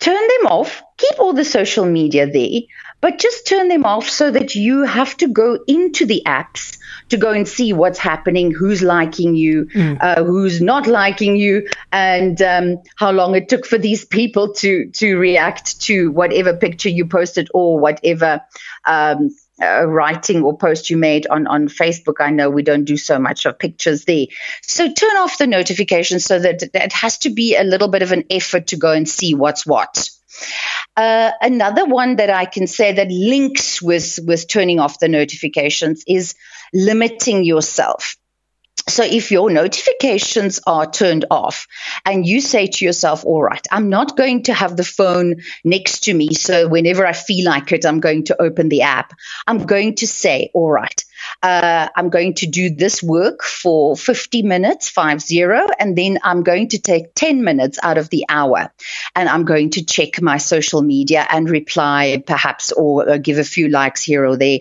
Turn 0.00 0.14
them 0.14 0.46
off, 0.48 0.82
keep 0.98 1.18
all 1.20 1.32
the 1.32 1.44
social 1.44 1.86
media 1.86 2.30
there, 2.30 2.60
but 3.00 3.18
just 3.18 3.46
turn 3.46 3.68
them 3.68 3.84
off 3.84 4.08
so 4.08 4.30
that 4.30 4.54
you 4.54 4.82
have 4.82 5.16
to 5.18 5.28
go 5.28 5.58
into 5.66 6.04
the 6.04 6.22
apps 6.26 6.78
to 7.08 7.16
go 7.16 7.30
and 7.30 7.46
see 7.46 7.72
what's 7.72 7.98
happening, 7.98 8.52
who's 8.52 8.82
liking 8.82 9.36
you, 9.36 9.66
mm. 9.66 9.96
uh, 10.00 10.24
who's 10.24 10.60
not 10.60 10.86
liking 10.86 11.36
you, 11.36 11.68
and 11.92 12.42
um, 12.42 12.78
how 12.96 13.12
long 13.12 13.36
it 13.36 13.48
took 13.48 13.64
for 13.64 13.78
these 13.78 14.04
people 14.04 14.52
to 14.54 14.90
to 14.90 15.16
react 15.16 15.80
to 15.82 16.10
whatever 16.10 16.56
picture 16.56 16.88
you 16.88 17.06
posted 17.06 17.48
or 17.54 17.78
whatever. 17.78 18.42
Um, 18.84 19.30
uh, 19.62 19.86
writing 19.86 20.42
or 20.42 20.56
post 20.56 20.90
you 20.90 20.96
made 20.96 21.26
on, 21.26 21.46
on 21.46 21.68
Facebook. 21.68 22.16
I 22.20 22.30
know 22.30 22.50
we 22.50 22.62
don't 22.62 22.84
do 22.84 22.96
so 22.96 23.18
much 23.18 23.46
of 23.46 23.58
pictures 23.58 24.04
there. 24.04 24.26
So 24.62 24.92
turn 24.92 25.16
off 25.16 25.38
the 25.38 25.46
notifications 25.46 26.24
so 26.24 26.38
that 26.38 26.62
it 26.62 26.92
has 26.92 27.18
to 27.18 27.30
be 27.30 27.56
a 27.56 27.64
little 27.64 27.88
bit 27.88 28.02
of 28.02 28.12
an 28.12 28.24
effort 28.30 28.68
to 28.68 28.76
go 28.76 28.92
and 28.92 29.08
see 29.08 29.34
what's 29.34 29.66
what. 29.66 30.10
Uh, 30.96 31.30
another 31.40 31.84
one 31.86 32.16
that 32.16 32.30
I 32.30 32.44
can 32.44 32.66
say 32.66 32.92
that 32.92 33.08
links 33.10 33.80
with 33.80 34.18
with 34.24 34.48
turning 34.48 34.80
off 34.80 34.98
the 34.98 35.08
notifications 35.08 36.04
is 36.06 36.34
limiting 36.72 37.44
yourself. 37.44 38.16
So 38.88 39.02
if 39.02 39.32
your 39.32 39.50
notifications 39.50 40.60
are 40.64 40.88
turned 40.88 41.24
off 41.30 41.66
and 42.04 42.24
you 42.24 42.40
say 42.40 42.68
to 42.68 42.84
yourself, 42.84 43.24
all 43.24 43.42
right, 43.42 43.66
I'm 43.70 43.88
not 43.88 44.16
going 44.16 44.44
to 44.44 44.54
have 44.54 44.76
the 44.76 44.84
phone 44.84 45.42
next 45.64 46.04
to 46.04 46.14
me. 46.14 46.34
So 46.34 46.68
whenever 46.68 47.04
I 47.04 47.12
feel 47.12 47.46
like 47.46 47.72
it, 47.72 47.84
I'm 47.84 47.98
going 47.98 48.24
to 48.26 48.40
open 48.40 48.68
the 48.68 48.82
app. 48.82 49.12
I'm 49.46 49.66
going 49.66 49.96
to 49.96 50.06
say, 50.06 50.50
all 50.54 50.70
right, 50.70 51.04
uh, 51.42 51.88
I'm 51.94 52.10
going 52.10 52.34
to 52.34 52.46
do 52.46 52.70
this 52.70 53.02
work 53.02 53.42
for 53.42 53.96
50 53.96 54.42
minutes, 54.42 54.88
five 54.88 55.20
zero, 55.20 55.66
and 55.78 55.96
then 55.96 56.18
I'm 56.22 56.42
going 56.42 56.68
to 56.68 56.78
take 56.78 57.14
10 57.14 57.44
minutes 57.44 57.78
out 57.82 57.98
of 57.98 58.10
the 58.10 58.24
hour 58.28 58.72
and 59.14 59.28
I'm 59.28 59.44
going 59.44 59.70
to 59.70 59.84
check 59.84 60.20
my 60.20 60.38
social 60.38 60.82
media 60.82 61.26
and 61.30 61.48
reply 61.48 62.22
perhaps 62.26 62.72
or, 62.72 63.08
or 63.08 63.18
give 63.18 63.38
a 63.38 63.44
few 63.44 63.68
likes 63.68 64.02
here 64.02 64.24
or 64.24 64.36
there. 64.36 64.60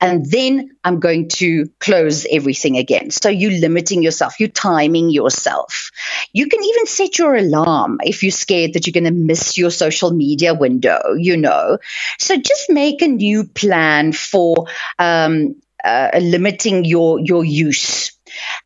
And 0.00 0.24
then 0.24 0.76
I'm 0.84 1.00
going 1.00 1.28
to 1.30 1.70
close 1.80 2.26
everything 2.30 2.76
again. 2.76 3.10
So 3.10 3.28
you're 3.28 3.60
limiting 3.60 4.02
yourself, 4.02 4.40
you're 4.40 4.48
timing 4.48 5.10
yourself. 5.10 5.90
You 6.32 6.48
can 6.48 6.62
even 6.62 6.86
set 6.86 7.18
your 7.18 7.36
alarm 7.36 7.98
if 8.02 8.22
you're 8.22 8.32
scared 8.32 8.74
that 8.74 8.86
you're 8.86 8.92
going 8.92 9.04
to 9.04 9.10
miss 9.10 9.58
your 9.58 9.70
social 9.70 10.10
media 10.10 10.54
window, 10.54 11.14
you 11.16 11.36
know. 11.36 11.78
So 12.18 12.36
just 12.36 12.70
make 12.70 13.02
a 13.02 13.08
new 13.08 13.44
plan 13.44 14.12
for 14.12 14.66
um, 14.98 15.56
uh, 15.84 16.10
limiting 16.20 16.84
your 16.84 17.20
your 17.20 17.44
use. 17.44 18.12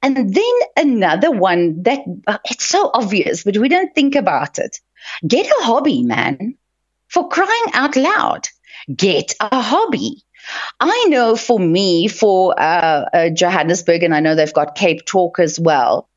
And 0.02 0.32
then 0.34 0.54
another 0.76 1.30
one 1.30 1.82
that 1.82 2.00
uh, 2.26 2.38
it's 2.44 2.64
so 2.64 2.90
obvious, 2.92 3.44
but 3.44 3.56
we 3.56 3.68
don't 3.68 3.94
think 3.94 4.14
about 4.14 4.58
it. 4.58 4.80
Get 5.26 5.46
a 5.46 5.64
hobby, 5.64 6.02
man. 6.02 6.56
For 7.08 7.28
crying 7.28 7.72
out 7.72 7.96
loud, 7.96 8.48
get 8.94 9.34
a 9.40 9.60
hobby. 9.60 10.22
I 10.78 11.06
know 11.08 11.36
for 11.36 11.58
me, 11.58 12.08
for 12.08 12.54
uh, 12.60 13.04
uh, 13.12 13.30
Johannesburg, 13.30 14.02
and 14.02 14.14
I 14.14 14.20
know 14.20 14.34
they've 14.34 14.52
got 14.52 14.74
Cape 14.76 15.04
Talk 15.04 15.38
as 15.38 15.58
well. 15.58 16.08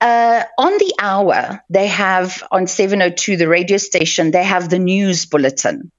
Uh, 0.00 0.42
on 0.58 0.72
the 0.78 0.94
hour, 1.00 1.62
they 1.70 1.86
have 1.86 2.42
on 2.50 2.66
702, 2.66 3.36
the 3.36 3.48
radio 3.48 3.76
station, 3.76 4.30
they 4.30 4.44
have 4.44 4.68
the 4.68 4.78
news 4.78 5.26
bulletin. 5.26 5.90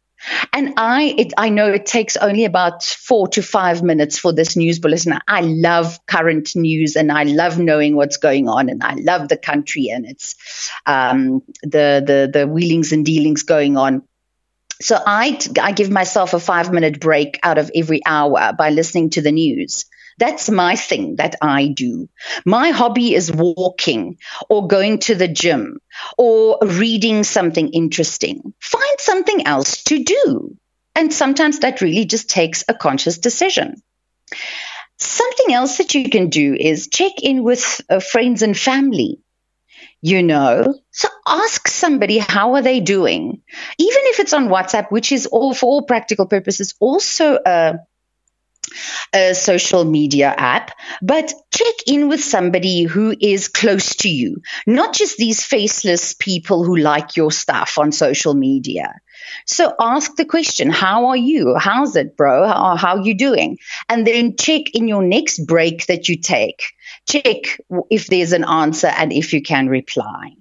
And 0.54 0.74
I, 0.78 1.16
it, 1.18 1.34
I 1.38 1.50
know 1.50 1.72
it 1.72 1.86
takes 1.86 2.18
only 2.18 2.46
about 2.46 2.84
four 2.84 3.28
to 3.30 3.42
five 3.42 3.84
minutes 3.84 4.18
for 4.18 4.34
this 4.34 4.56
news 4.56 4.80
bulletin. 4.80 5.20
I 5.28 5.42
love 5.42 6.00
current 6.06 6.56
news 6.56 6.96
and 6.96 7.12
I 7.12 7.24
love 7.24 7.58
knowing 7.60 7.96
what's 7.96 8.18
going 8.18 8.48
on 8.48 8.70
and 8.70 8.84
I 8.84 8.96
love 8.96 9.30
the 9.30 9.38
country 9.38 9.90
and 9.90 10.06
it's 10.06 10.36
um, 10.86 11.44
the 11.62 12.04
the 12.06 12.30
the 12.32 12.48
wheelings 12.48 12.92
and 12.92 13.06
dealings 13.06 13.44
going 13.44 13.78
on. 13.78 14.04
So 14.82 14.98
I 15.04 15.40
I 15.62 15.72
give 15.72 15.90
myself 15.90 16.34
a 16.34 16.40
five 16.40 16.72
minute 16.72 17.00
break 17.00 17.40
out 17.44 17.58
of 17.58 17.72
every 17.74 18.02
hour 18.06 18.54
by 18.58 18.70
listening 18.70 19.12
to 19.12 19.22
the 19.22 19.32
news. 19.32 19.86
That's 20.18 20.50
my 20.50 20.76
thing 20.76 21.18
that 21.18 21.36
I 21.42 21.68
do. 21.68 22.10
My 22.46 22.72
hobby 22.72 23.14
is 23.14 23.32
walking 23.32 24.18
or 24.50 24.68
going 24.68 25.00
to 25.00 25.16
the 25.16 25.28
gym 25.28 25.80
or 26.18 26.58
reading 26.62 27.24
something 27.24 27.70
interesting. 27.70 28.54
Find 28.60 29.00
something 29.00 29.46
else 29.46 29.84
to 29.86 30.04
do. 30.04 30.58
And 30.96 31.14
sometimes 31.14 31.60
that 31.60 31.82
really 31.82 32.06
just 32.06 32.30
takes 32.30 32.64
a 32.68 32.74
conscious 32.74 33.20
decision. 33.20 33.82
Something 34.98 35.54
else 35.54 35.78
that 35.78 35.94
you 35.94 36.10
can 36.10 36.30
do 36.30 36.56
is 36.56 36.88
check 36.88 37.22
in 37.22 37.44
with 37.44 37.82
uh, 37.88 38.00
friends 38.00 38.42
and 38.42 38.58
family 38.58 39.20
you 40.02 40.22
know 40.22 40.76
so 40.92 41.08
ask 41.26 41.68
somebody 41.68 42.20
how 42.20 42.54
are 42.54 42.62
they 42.62 42.80
doing 42.80 43.42
even 43.80 44.02
if 44.06 44.20
it's 44.20 44.34
on 44.34 44.48
whatsapp 44.48 44.92
which 44.92 45.12
is 45.12 45.26
all 45.26 45.54
for 45.54 45.66
all 45.66 45.82
practical 45.84 46.28
purposes 46.28 46.76
also 46.80 47.40
a 47.44 47.80
a 49.14 49.34
social 49.34 49.84
media 49.84 50.34
app, 50.38 50.72
but 51.02 51.34
check 51.54 51.76
in 51.86 52.10
with 52.10 52.24
somebody 52.24 52.84
who 52.84 53.16
is 53.20 53.48
close 53.48 53.96
to 53.98 54.10
you, 54.10 54.42
not 54.66 54.94
just 54.94 55.18
these 55.18 55.44
faceless 55.44 56.14
people 56.14 56.64
who 56.64 56.78
like 56.78 57.16
your 57.16 57.32
stuff 57.32 57.78
on 57.78 57.92
social 57.92 58.34
media. 58.34 58.94
So 59.46 59.74
ask 59.80 60.16
the 60.16 60.26
question, 60.26 60.70
how 60.70 61.08
are 61.08 61.18
you? 61.18 61.56
How's 61.58 61.96
it, 61.96 62.16
bro? 62.16 62.48
How, 62.48 62.76
how 62.76 62.98
are 62.98 63.04
you 63.04 63.16
doing? 63.18 63.58
And 63.90 64.06
then 64.06 64.36
check 64.38 64.74
in 64.74 64.88
your 64.88 65.02
next 65.02 65.46
break 65.46 65.88
that 65.88 66.08
you 66.08 66.18
take. 66.18 66.64
Check 67.08 67.60
if 67.90 68.08
there's 68.08 68.34
an 68.34 68.44
answer 68.44 68.88
and 68.88 69.12
if 69.12 69.34
you 69.34 69.42
can 69.42 69.68
reply. 69.68 70.34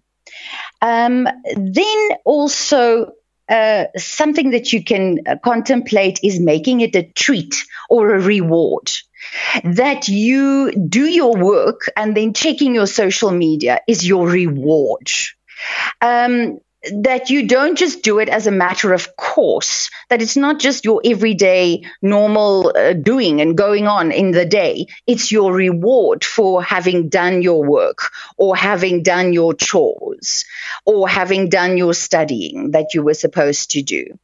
Um, 0.83 1.27
then 1.57 2.09
also 2.25 3.13
uh, 3.49 3.85
something 3.97 4.51
that 4.51 4.73
you 4.73 4.83
can 4.83 5.21
uh, 5.27 5.37
contemplate 5.45 6.21
is 6.23 6.41
making 6.41 6.81
it 6.81 6.95
a 6.97 7.05
treat 7.05 7.65
or 7.89 8.15
a 8.15 8.21
reward. 8.21 8.91
That 9.65 10.09
you 10.09 10.73
do 10.73 11.05
your 11.05 11.37
work 11.37 11.91
and 11.97 12.17
then 12.17 12.33
checking 12.33 12.75
your 12.75 12.87
social 12.87 13.31
media 13.31 13.81
is 13.89 14.07
your 14.07 14.29
reward. 14.29 15.11
Um, 16.01 16.59
that 16.93 17.31
you 17.31 17.47
don't 17.47 17.77
just 17.77 18.03
do 18.03 18.19
it 18.19 18.29
as 18.29 18.47
a 18.47 18.51
matter 18.51 18.93
of 18.93 19.17
course, 19.17 19.91
that 20.09 20.23
it's 20.23 20.37
not 20.37 20.59
just 20.59 20.85
your 20.85 21.01
everyday 21.05 21.83
normal 22.03 22.73
uh, 22.77 22.93
doing 22.93 23.41
and 23.41 23.57
going 23.57 23.87
on 23.87 24.13
in 24.13 24.31
the 24.31 24.45
day. 24.45 24.87
It's 25.07 25.33
your 25.33 25.53
reward 25.53 26.25
for 26.25 26.63
having 26.63 27.09
done 27.09 27.43
your 27.43 27.65
work 27.65 28.11
or 28.37 28.57
having 28.57 29.03
done 29.03 29.33
your 29.33 29.55
chores 29.55 30.45
or 30.85 31.09
having 31.09 31.49
done 31.49 31.77
your 31.77 31.95
studying 31.95 32.73
that 32.73 32.95
you 32.95 33.03
were 33.03 33.15
supposed 33.15 33.73
to 33.73 33.83
do. 33.83 34.19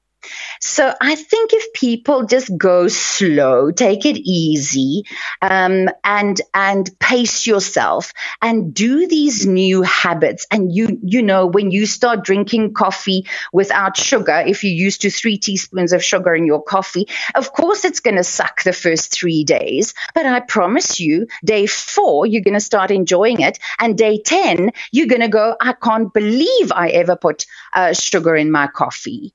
So 0.61 0.93
I 1.01 1.15
think 1.17 1.53
if 1.53 1.73
people 1.73 2.25
just 2.27 2.57
go 2.57 2.89
slow, 2.89 3.71
take 3.71 4.07
it 4.07 4.17
easy, 4.17 5.05
um, 5.41 5.89
and 6.05 6.41
and 6.55 6.89
pace 6.99 7.47
yourself, 7.47 8.13
and 8.41 8.73
do 8.73 9.09
these 9.09 9.47
new 9.47 9.83
habits, 9.83 10.47
and 10.51 10.73
you 10.73 10.99
you 11.03 11.23
know 11.23 11.47
when 11.47 11.71
you 11.71 11.87
start 11.87 12.25
drinking 12.25 12.75
coffee 12.75 13.27
without 13.53 13.97
sugar, 13.97 14.43
if 14.47 14.63
you're 14.65 14.73
used 14.73 15.03
to 15.03 15.11
three 15.11 15.39
teaspoons 15.39 15.93
of 15.93 16.05
sugar 16.05 16.35
in 16.35 16.47
your 16.47 16.63
coffee, 16.63 17.09
of 17.35 17.53
course 17.53 17.85
it's 17.85 18.01
going 18.01 18.17
to 18.17 18.25
suck 18.25 18.63
the 18.63 18.73
first 18.73 19.13
three 19.13 19.45
days, 19.45 19.95
but 20.15 20.27
I 20.27 20.41
promise 20.41 21.01
you, 21.01 21.27
day 21.45 21.67
four 21.67 22.27
you're 22.27 22.43
going 22.43 22.55
to 22.55 22.61
start 22.61 22.91
enjoying 22.91 23.41
it, 23.41 23.59
and 23.79 23.99
day 23.99 24.19
ten 24.19 24.71
you're 24.93 25.09
going 25.09 25.23
to 25.23 25.29
go, 25.29 25.57
I 25.61 25.73
can't 25.73 26.13
believe 26.13 26.73
I 26.73 26.91
ever 26.91 27.17
put 27.17 27.47
uh, 27.75 27.93
sugar 27.93 28.37
in 28.37 28.51
my 28.51 28.69
coffee. 28.69 29.35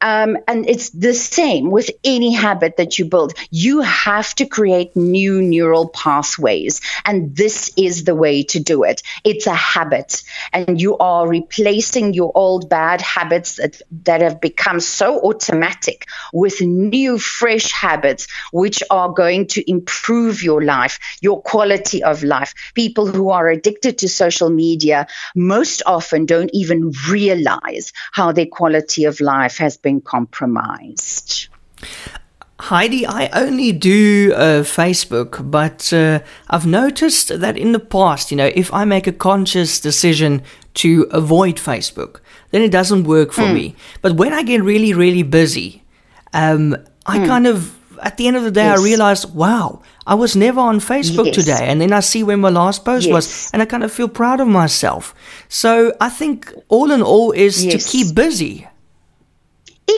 Um, 0.00 0.38
and 0.48 0.68
it's 0.68 0.90
the 0.90 1.14
same 1.14 1.70
with 1.70 1.90
any 2.04 2.32
habit 2.32 2.76
that 2.78 2.98
you 2.98 3.04
build. 3.04 3.34
You 3.50 3.80
have 3.80 4.34
to 4.36 4.46
create 4.46 4.96
new 4.96 5.42
neural 5.42 5.88
pathways. 5.88 6.80
And 7.04 7.36
this 7.36 7.70
is 7.76 8.04
the 8.04 8.14
way 8.14 8.42
to 8.44 8.60
do 8.60 8.84
it. 8.84 9.02
It's 9.24 9.46
a 9.46 9.54
habit. 9.54 10.22
And 10.52 10.80
you 10.80 10.96
are 10.98 11.28
replacing 11.28 12.14
your 12.14 12.32
old 12.34 12.68
bad 12.70 13.00
habits 13.00 13.56
that, 13.56 13.80
that 14.04 14.22
have 14.22 14.40
become 14.40 14.80
so 14.80 15.20
automatic 15.20 16.06
with 16.32 16.60
new, 16.60 17.18
fresh 17.18 17.70
habits, 17.72 18.26
which 18.52 18.82
are 18.90 19.10
going 19.10 19.48
to 19.48 19.70
improve 19.70 20.42
your 20.42 20.62
life, 20.62 20.98
your 21.20 21.42
quality 21.42 22.02
of 22.02 22.22
life. 22.22 22.54
People 22.74 23.06
who 23.06 23.30
are 23.30 23.48
addicted 23.48 23.98
to 23.98 24.08
social 24.08 24.48
media 24.50 25.06
most 25.34 25.82
often 25.86 26.26
don't 26.26 26.50
even 26.52 26.92
realize 27.08 27.92
how 28.12 28.32
their 28.32 28.46
quality 28.46 29.04
of 29.04 29.20
life 29.20 29.58
has 29.58 29.76
been 29.76 29.89
compromised. 29.98 31.48
Heidi, 32.60 33.06
I 33.06 33.28
only 33.32 33.72
do 33.72 34.34
uh, 34.34 34.62
Facebook, 34.62 35.50
but 35.50 35.90
uh, 35.94 36.20
I've 36.50 36.66
noticed 36.66 37.40
that 37.40 37.56
in 37.56 37.72
the 37.72 37.80
past, 37.80 38.30
you 38.30 38.36
know, 38.36 38.50
if 38.54 38.70
I 38.74 38.84
make 38.84 39.06
a 39.06 39.12
conscious 39.12 39.80
decision 39.80 40.42
to 40.74 41.08
avoid 41.10 41.56
Facebook, 41.56 42.20
then 42.50 42.60
it 42.60 42.70
doesn't 42.70 43.04
work 43.04 43.32
for 43.32 43.44
mm. 43.44 43.54
me. 43.54 43.76
But 44.02 44.16
when 44.16 44.34
I 44.34 44.42
get 44.42 44.62
really, 44.62 44.92
really 44.92 45.22
busy, 45.22 45.82
um, 46.34 46.76
I 47.06 47.18
mm. 47.18 47.26
kind 47.26 47.46
of, 47.46 47.74
at 48.02 48.18
the 48.18 48.26
end 48.28 48.36
of 48.36 48.44
the 48.44 48.50
day, 48.50 48.66
yes. 48.66 48.78
I 48.78 48.84
realize, 48.84 49.26
wow, 49.26 49.80
I 50.06 50.14
was 50.14 50.36
never 50.36 50.60
on 50.60 50.80
Facebook 50.80 51.26
yes. 51.26 51.36
today. 51.36 51.66
And 51.66 51.80
then 51.80 51.94
I 51.94 52.00
see 52.00 52.22
when 52.22 52.40
my 52.40 52.50
last 52.50 52.84
post 52.84 53.06
yes. 53.06 53.14
was, 53.14 53.50
and 53.52 53.62
I 53.62 53.64
kind 53.64 53.84
of 53.84 53.90
feel 53.90 54.08
proud 54.08 54.38
of 54.38 54.48
myself. 54.48 55.14
So 55.48 55.94
I 55.98 56.10
think 56.10 56.52
all 56.68 56.90
in 56.90 57.00
all 57.00 57.32
is 57.32 57.64
to 57.64 57.78
keep 57.78 58.14
busy. 58.14 58.66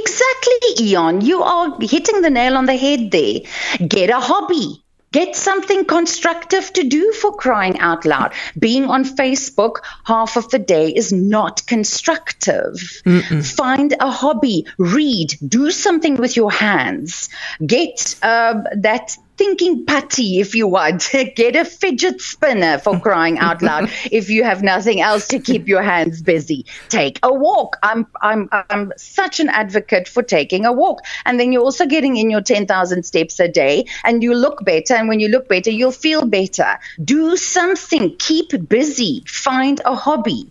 Exactly, 0.00 0.86
Eon. 0.86 1.20
You 1.20 1.42
are 1.42 1.76
hitting 1.80 2.22
the 2.22 2.30
nail 2.30 2.56
on 2.56 2.66
the 2.66 2.76
head 2.76 3.10
there. 3.10 3.40
Get 3.86 4.10
a 4.10 4.20
hobby. 4.20 4.82
Get 5.12 5.36
something 5.36 5.84
constructive 5.84 6.72
to 6.72 6.84
do 6.84 7.12
for 7.12 7.34
crying 7.34 7.78
out 7.80 8.06
loud. 8.06 8.32
Being 8.58 8.86
on 8.86 9.04
Facebook 9.04 9.76
half 10.04 10.38
of 10.38 10.48
the 10.48 10.58
day 10.58 10.88
is 10.88 11.12
not 11.12 11.66
constructive. 11.66 13.02
Mm-mm. 13.04 13.44
Find 13.54 13.94
a 14.00 14.10
hobby, 14.10 14.66
read, 14.78 15.34
do 15.46 15.70
something 15.70 16.16
with 16.16 16.34
your 16.34 16.50
hands. 16.50 17.28
Get 17.64 18.16
uh, 18.22 18.62
that 18.76 19.18
thinking 19.36 19.84
putty 19.86 20.40
if 20.40 20.54
you 20.54 20.66
want. 20.66 21.10
Get 21.36 21.56
a 21.56 21.64
fidget 21.64 22.20
spinner 22.20 22.78
for 22.78 22.98
crying 22.98 23.38
out 23.38 23.62
loud 23.62 23.90
if 24.10 24.30
you 24.30 24.44
have 24.44 24.62
nothing 24.62 25.00
else 25.00 25.28
to 25.28 25.38
keep 25.38 25.68
your 25.68 25.82
hands 25.82 26.22
busy. 26.22 26.66
Take 26.88 27.18
a 27.22 27.32
walk. 27.32 27.76
I'm 27.82 28.06
I'm 28.20 28.48
I'm 28.52 28.92
such 28.96 29.40
an 29.40 29.48
advocate 29.48 30.08
for 30.08 30.22
taking 30.22 30.64
a 30.66 30.72
walk. 30.72 31.00
And 31.24 31.38
then 31.38 31.52
you're 31.52 31.62
also 31.62 31.86
getting 31.86 32.16
in 32.16 32.30
your 32.30 32.42
10,000 32.42 33.02
steps 33.02 33.40
a 33.40 33.48
day 33.48 33.86
and 34.04 34.22
you 34.22 34.34
look 34.34 34.64
better 34.64 34.94
and 34.94 35.08
when 35.08 35.20
you 35.20 35.28
look 35.28 35.48
better 35.48 35.70
you'll 35.70 35.92
feel 35.92 36.24
better. 36.24 36.78
Do 37.02 37.36
something. 37.36 38.16
Keep 38.18 38.68
busy. 38.68 39.24
Find 39.26 39.80
a 39.84 39.94
hobby. 39.94 40.50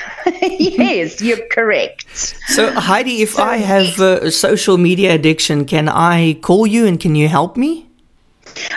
yes, 0.42 1.20
you're 1.20 1.46
correct. 1.48 2.06
So, 2.48 2.72
Heidi, 2.72 3.22
if 3.22 3.32
so, 3.32 3.42
I 3.42 3.56
have 3.58 4.00
a 4.00 4.30
social 4.30 4.78
media 4.78 5.14
addiction, 5.14 5.64
can 5.64 5.88
I 5.88 6.34
call 6.34 6.66
you 6.66 6.86
and 6.86 6.98
can 6.98 7.14
you 7.14 7.28
help 7.28 7.56
me? 7.56 7.91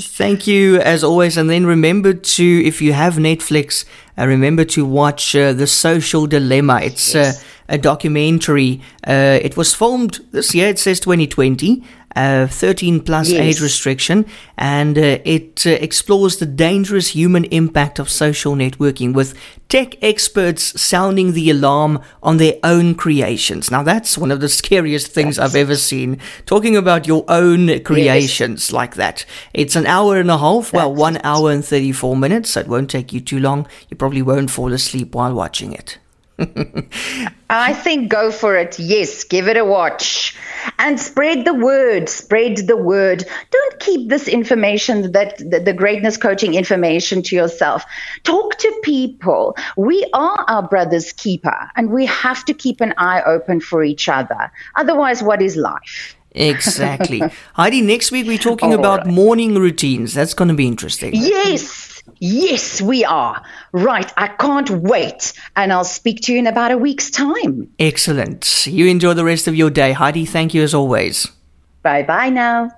Thank 0.00 0.46
you 0.46 0.78
as 0.80 1.04
always. 1.04 1.36
And 1.36 1.50
then 1.50 1.66
remember 1.66 2.14
to, 2.14 2.62
if 2.64 2.80
you 2.80 2.92
have 2.92 3.14
Netflix, 3.14 3.84
uh, 4.16 4.26
remember 4.26 4.64
to 4.64 4.84
watch 4.84 5.34
uh, 5.36 5.52
The 5.52 5.66
Social 5.66 6.26
Dilemma. 6.26 6.80
It's 6.82 7.14
yes. 7.14 7.42
uh, 7.42 7.44
a 7.68 7.78
documentary. 7.78 8.80
Uh, 9.06 9.38
it 9.42 9.56
was 9.56 9.74
filmed 9.74 10.20
this 10.32 10.54
year. 10.54 10.68
It 10.68 10.78
says 10.78 11.00
2020 11.00 11.82
uh, 12.18 12.48
13 12.48 13.00
plus 13.00 13.30
yes. 13.30 13.40
age 13.40 13.60
restriction, 13.60 14.26
and 14.56 14.98
uh, 14.98 15.18
it 15.24 15.64
uh, 15.66 15.70
explores 15.70 16.38
the 16.38 16.46
dangerous 16.46 17.08
human 17.08 17.44
impact 17.44 18.00
of 18.00 18.10
social 18.10 18.56
networking 18.56 19.14
with 19.14 19.34
tech 19.68 20.02
experts 20.02 20.80
sounding 20.80 21.32
the 21.32 21.48
alarm 21.48 22.02
on 22.20 22.38
their 22.38 22.54
own 22.64 22.96
creations. 22.96 23.70
Now, 23.70 23.84
that's 23.84 24.18
one 24.18 24.32
of 24.32 24.40
the 24.40 24.48
scariest 24.48 25.12
things 25.12 25.36
that's... 25.36 25.54
I've 25.54 25.60
ever 25.60 25.76
seen. 25.76 26.18
Talking 26.44 26.76
about 26.76 27.06
your 27.06 27.24
own 27.28 27.84
creations 27.84 28.68
yes. 28.68 28.72
like 28.72 28.96
that. 28.96 29.24
It's 29.54 29.76
an 29.76 29.86
hour 29.86 30.18
and 30.18 30.30
a 30.30 30.38
half, 30.38 30.72
well, 30.72 30.92
one 30.92 31.20
hour 31.22 31.52
and 31.52 31.64
34 31.64 32.16
minutes, 32.16 32.50
so 32.50 32.60
it 32.60 32.68
won't 32.68 32.90
take 32.90 33.12
you 33.12 33.20
too 33.20 33.38
long. 33.38 33.68
You 33.90 33.96
probably 33.96 34.22
won't 34.22 34.50
fall 34.50 34.72
asleep 34.72 35.14
while 35.14 35.34
watching 35.34 35.72
it. 35.72 35.98
I 37.50 37.72
think 37.72 38.10
go 38.10 38.30
for 38.30 38.56
it. 38.56 38.78
Yes, 38.78 39.24
give 39.24 39.48
it 39.48 39.56
a 39.56 39.64
watch 39.64 40.36
and 40.78 41.00
spread 41.00 41.44
the 41.44 41.54
word. 41.54 42.08
Spread 42.08 42.58
the 42.66 42.76
word. 42.76 43.24
Don't 43.50 43.80
keep 43.80 44.08
this 44.08 44.28
information, 44.28 45.12
that 45.12 45.38
the, 45.38 45.72
greatness 45.72 46.16
coaching 46.16 46.54
information 46.54 47.22
to 47.22 47.36
yourself. 47.36 47.84
Talk 48.24 48.56
to 48.58 48.80
people. 48.82 49.56
We 49.76 50.08
are 50.12 50.44
our 50.48 50.66
brother's 50.68 51.12
keeper 51.12 51.70
and 51.76 51.90
we 51.90 52.06
have 52.06 52.44
to 52.46 52.54
keep 52.54 52.80
an 52.80 52.94
eye 52.98 53.22
open 53.22 53.60
for 53.60 53.82
each 53.82 54.08
other. 54.08 54.50
Otherwise, 54.76 55.22
what 55.22 55.42
is 55.42 55.56
life? 55.56 56.17
Exactly. 56.32 57.22
Heidi, 57.54 57.80
next 57.80 58.10
week 58.10 58.26
we're 58.26 58.38
talking 58.38 58.72
All 58.72 58.78
about 58.78 59.00
right. 59.00 59.14
morning 59.14 59.54
routines. 59.54 60.14
That's 60.14 60.34
going 60.34 60.48
to 60.48 60.54
be 60.54 60.66
interesting. 60.66 61.12
Yes. 61.14 62.02
Yes, 62.20 62.80
we 62.82 63.04
are. 63.04 63.42
Right. 63.72 64.10
I 64.16 64.28
can't 64.28 64.70
wait. 64.70 65.32
And 65.56 65.72
I'll 65.72 65.84
speak 65.84 66.22
to 66.22 66.32
you 66.32 66.38
in 66.38 66.46
about 66.46 66.72
a 66.72 66.78
week's 66.78 67.10
time. 67.10 67.70
Excellent. 67.78 68.66
You 68.66 68.86
enjoy 68.86 69.14
the 69.14 69.24
rest 69.24 69.46
of 69.46 69.54
your 69.54 69.70
day. 69.70 69.92
Heidi, 69.92 70.24
thank 70.24 70.54
you 70.54 70.62
as 70.62 70.74
always. 70.74 71.28
Bye 71.82 72.02
bye 72.02 72.30
now. 72.30 72.70